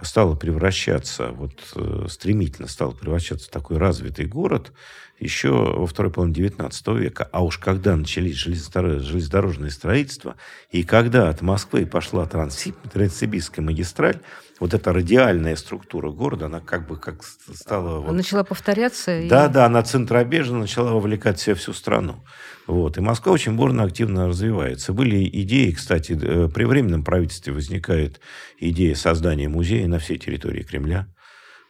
стала 0.00 0.34
превращаться, 0.34 1.28
вот 1.28 1.52
э, 1.76 2.06
стремительно 2.08 2.68
стала 2.68 2.92
превращаться 2.92 3.48
в 3.48 3.52
такой 3.52 3.76
развитый 3.76 4.24
город 4.24 4.72
еще 5.18 5.50
во 5.50 5.86
второй 5.86 6.12
половине 6.12 6.48
XIX 6.48 6.98
века. 6.98 7.28
А 7.30 7.44
уж 7.44 7.58
когда 7.58 7.96
начались 7.96 8.36
железнодорожное 8.36 9.70
строительство, 9.70 10.36
и 10.70 10.82
когда 10.82 11.28
от 11.28 11.42
Москвы 11.42 11.86
пошла 11.86 12.26
Транссибирская 12.26 13.64
магистраль, 13.64 14.20
вот 14.62 14.74
эта 14.74 14.92
радиальная 14.92 15.56
структура 15.56 16.12
города, 16.12 16.46
она 16.46 16.60
как 16.60 16.86
бы 16.86 16.96
как 16.96 17.24
стала... 17.24 17.98
Вот... 17.98 18.12
Начала 18.12 18.44
повторяться? 18.44 19.20
Да, 19.28 19.46
и... 19.46 19.52
да, 19.52 19.66
она 19.66 19.82
центробежно 19.82 20.60
начала 20.60 20.92
вовлекать 20.92 21.40
в 21.40 21.42
себя 21.42 21.56
всю 21.56 21.72
страну. 21.72 22.22
Вот. 22.68 22.96
И 22.96 23.00
Москва 23.00 23.32
очень 23.32 23.56
бурно, 23.56 23.82
активно 23.82 24.28
развивается. 24.28 24.92
Были 24.92 25.28
идеи, 25.42 25.72
кстати, 25.72 26.12
э, 26.12 26.48
при 26.48 26.62
Временном 26.62 27.02
правительстве 27.02 27.52
возникает 27.52 28.20
идея 28.56 28.94
создания 28.94 29.48
музея 29.48 29.88
на 29.88 29.98
всей 29.98 30.16
территории 30.16 30.62
Кремля. 30.62 31.08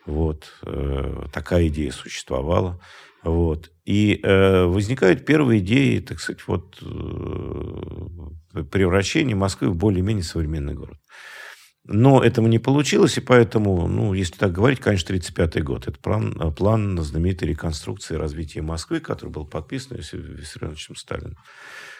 Вот. 0.04 0.52
Э, 0.66 1.28
такая 1.32 1.68
идея 1.68 1.92
существовала. 1.92 2.78
Вот. 3.22 3.70
И 3.86 4.20
э, 4.22 4.64
возникают 4.64 5.24
первые 5.24 5.60
идеи, 5.60 6.00
так 6.00 6.20
сказать, 6.20 6.42
вот, 6.46 6.76
э, 6.82 8.62
превращения 8.64 9.34
Москвы 9.34 9.70
в 9.70 9.76
более-менее 9.76 10.24
современный 10.24 10.74
город. 10.74 10.98
Но 11.84 12.22
этому 12.22 12.46
не 12.46 12.60
получилось, 12.60 13.18
и 13.18 13.20
поэтому, 13.20 13.88
ну, 13.88 14.14
если 14.14 14.36
так 14.36 14.52
говорить, 14.52 14.78
конечно, 14.78 15.06
1935 15.06 15.64
год. 15.64 15.88
Это 15.88 15.98
план, 15.98 16.54
план 16.54 16.96
знаменитой 16.98 17.48
реконструкции 17.48 18.14
развития 18.14 18.62
Москвы, 18.62 19.00
который 19.00 19.30
был 19.30 19.46
подписан 19.46 19.96
Виссарионовичем 19.96 20.94
Сталиным. 20.94 21.36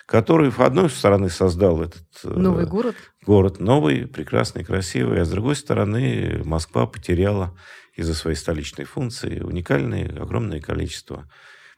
который, 0.07 0.51
в 0.51 0.61
одной 0.61 0.89
стороны, 0.89 1.31
создал 1.31 1.83
этот... 1.83 2.05
Новый 2.23 2.67
город. 2.67 2.95
Город 3.27 3.59
новый, 3.61 4.07
прекрасный, 4.07 4.65
красивый, 4.65 5.21
а 5.21 5.25
с 5.25 5.31
другой 5.31 5.57
стороны, 5.57 6.43
Москва 6.45 6.87
потеряла 6.87 7.57
из-за 7.97 8.15
своей 8.15 8.37
столичной 8.37 8.85
функции 8.85 9.41
уникальное 9.41 10.09
огромное 10.21 10.61
количество 10.61 11.29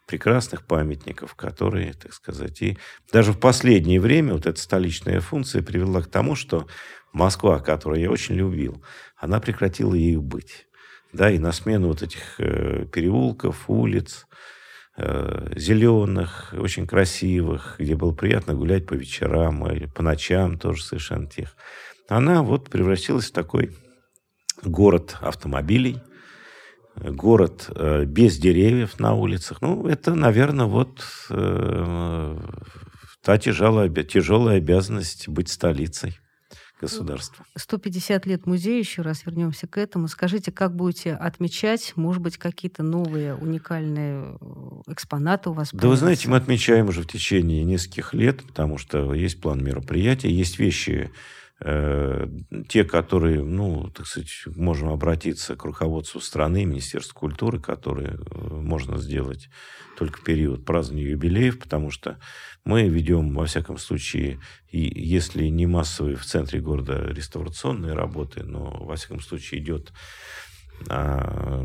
прекрасных 0.07 0.67
памятников, 0.67 1.35
которые, 1.35 1.95
так 1.95 2.13
сказать, 2.13 2.61
и 2.63 2.79
даже 3.13 3.33
в 3.33 3.39
последнее 3.39 4.01
время 4.01 4.35
вот 4.35 4.47
эта 4.47 4.61
столичная 4.61 5.21
функция 5.21 5.63
привела 5.63 6.03
к 6.03 6.11
тому, 6.11 6.35
что 6.35 6.67
Москва, 7.13 7.61
которую 7.61 8.01
я 8.01 8.11
очень 8.11 8.35
любил, 8.35 8.83
она 9.17 9.41
прекратила 9.41 9.95
ею 9.95 10.21
быть. 10.21 10.67
Да, 11.13 11.31
и 11.31 11.39
на 11.39 11.53
смену 11.53 11.89
вот 11.89 12.03
этих 12.03 12.41
э, 12.41 12.87
переулков, 12.93 13.71
улиц, 13.71 14.27
э, 14.97 15.53
зеленых, 15.55 16.53
очень 16.59 16.89
красивых, 16.89 17.77
где 17.79 17.95
было 17.95 18.13
приятно 18.13 18.55
гулять 18.55 18.87
по 18.87 18.95
вечерам 18.95 19.65
или 19.71 19.87
по 19.87 20.03
ночам, 20.03 20.59
тоже 20.59 20.83
совершенно 20.83 21.29
тех. 21.29 21.57
Она 22.09 22.43
вот 22.43 22.69
превратилась 22.69 23.31
в 23.31 23.33
такой 23.33 23.71
город 24.65 25.17
автомобилей, 25.21 26.01
город 26.97 27.71
э, 27.75 28.05
без 28.05 28.39
деревьев 28.39 28.99
на 28.99 29.15
улицах. 29.15 29.61
Ну, 29.61 29.87
это, 29.87 30.15
наверное, 30.15 30.67
вот 30.67 31.05
э, 31.31 32.39
та 33.23 33.39
тяжелая, 33.39 33.89
тяжелая 33.89 34.59
обязанность 34.59 35.29
быть 35.29 35.49
столицей 35.49 36.19
государства. 36.81 37.45
150 37.57 38.27
лет 38.27 38.47
музея, 38.47 38.79
еще 38.79 39.03
раз 39.03 39.25
вернемся 39.25 39.67
к 39.67 39.79
этому. 39.79 40.09
Скажите, 40.09 40.53
как 40.53 40.75
будете 40.75 41.15
отмечать, 41.15 41.93
может 41.97 42.23
быть, 42.23 42.37
какие-то 42.37 42.83
новые 42.83 43.35
уникальные 43.35 44.37
э, 44.41 44.93
экспонаты 44.93 45.51
у 45.51 45.53
вас? 45.53 45.71
Да 45.73 45.89
вы 45.89 45.97
знаете, 45.97 46.29
мы 46.29 46.37
отмечаем 46.37 46.89
уже 46.89 47.03
в 47.03 47.07
течение 47.07 47.65
нескольких 47.65 48.15
лет, 48.15 48.43
потому 48.45 48.79
что 48.79 49.15
есть 49.15 49.41
план 49.41 49.65
мероприятий, 49.65 50.31
есть 50.31 50.59
вещи, 50.59 51.11
те, 51.61 52.85
которые, 52.85 53.43
ну, 53.43 53.89
так 53.91 54.07
сказать, 54.07 54.31
можем 54.47 54.89
обратиться 54.89 55.55
к 55.57 55.65
руководству 55.65 56.21
страны, 56.21 56.65
Министерству 56.65 57.19
культуры, 57.19 57.61
которые 57.61 58.17
э, 58.17 58.55
можно 58.55 58.99
сделать 58.99 59.49
только 59.97 60.21
период 60.21 60.65
празднования 60.65 61.11
юбилеев, 61.11 61.61
потому 61.61 61.91
что 61.91 62.19
мы 62.65 62.89
ведем, 62.89 63.33
во 63.35 63.47
всяком 63.47 63.79
случае, 63.79 64.41
и 64.69 64.81
если 64.81 65.47
не 65.47 65.67
массовые 65.67 66.17
в 66.17 66.25
центре 66.25 66.61
города 66.61 67.07
реставрационные 67.07 67.95
работы, 67.95 68.43
но, 68.43 68.85
во 68.85 68.97
всяком 68.97 69.21
случае, 69.21 69.61
идет 69.61 69.93
а, 70.89 71.65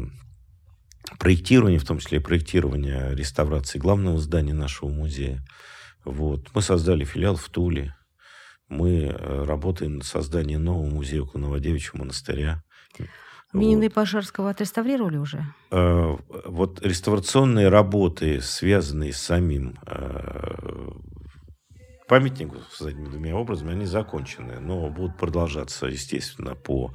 проектирование, 1.17 1.79
в 1.79 1.85
том 1.85 1.99
числе 1.99 2.21
проектирование 2.21 3.15
реставрации 3.15 3.79
главного 3.79 4.19
здания 4.19 4.53
нашего 4.53 4.89
музея. 4.89 5.43
Вот. 6.05 6.49
Мы 6.53 6.61
создали 6.61 7.05
филиал 7.05 7.35
в 7.35 7.49
Туле, 7.49 7.95
мы 8.69 9.07
э, 9.07 9.43
работаем 9.43 9.95
над 9.95 10.05
созданием 10.05 10.63
нового 10.63 10.87
музея 10.87 11.23
около 11.23 11.41
Новодевичьего 11.41 11.97
монастыря. 11.97 12.63
Минины 13.51 13.85
вот. 13.85 13.95
Пожарского 13.95 14.51
отреставрировали 14.51 15.17
уже? 15.17 15.43
Э, 15.71 16.15
вот 16.45 16.85
реставрационные 16.85 17.69
работы, 17.69 18.41
связанные 18.41 19.11
с 19.11 19.17
самим 19.17 19.75
э, 19.87 20.91
памятником, 22.07 22.59
с 22.71 22.81
этими 22.81 23.09
двумя 23.09 23.35
образами, 23.35 23.71
они 23.71 23.85
закончены, 23.85 24.59
но 24.59 24.89
будут 24.89 25.17
продолжаться, 25.17 25.87
естественно, 25.87 26.55
по 26.55 26.93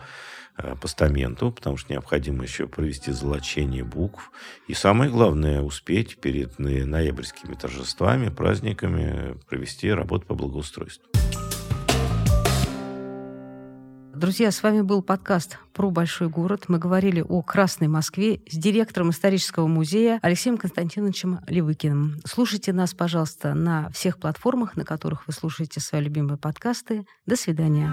постаменту, 0.81 1.51
потому 1.51 1.77
что 1.77 1.93
необходимо 1.93 2.45
еще 2.45 2.69
провести 2.69 3.11
золочение 3.11 3.83
букв. 3.83 4.31
И 4.69 4.75
самое 4.75 5.11
главное, 5.11 5.61
успеть 5.63 6.19
перед 6.19 6.61
ноябрьскими 6.61 7.55
торжествами, 7.55 8.29
праздниками 8.29 9.37
провести 9.49 9.91
работу 9.91 10.27
по 10.27 10.37
благоустройству. 10.37 11.11
Друзья, 14.25 14.51
с 14.51 14.63
вами 14.63 14.81
был 14.81 15.03
подкаст 15.03 15.59
про 15.75 15.91
большой 15.91 16.31
город. 16.31 16.65
Мы 16.69 16.79
говорили 16.79 17.21
о 17.21 17.43
Красной 17.43 17.89
Москве 17.89 18.41
с 18.49 18.57
директором 18.57 19.11
исторического 19.11 19.67
музея 19.67 20.19
Алексеем 20.23 20.57
Константиновичем 20.57 21.41
Левыкиным. 21.47 22.23
Слушайте 22.25 22.73
нас, 22.73 22.95
пожалуйста, 22.95 23.53
на 23.53 23.91
всех 23.91 24.17
платформах, 24.17 24.79
на 24.79 24.87
которых 24.87 25.27
вы 25.27 25.35
слушаете 25.35 25.81
свои 25.81 26.01
любимые 26.01 26.39
подкасты. 26.39 27.05
До 27.27 27.37
свидания. 27.37 27.93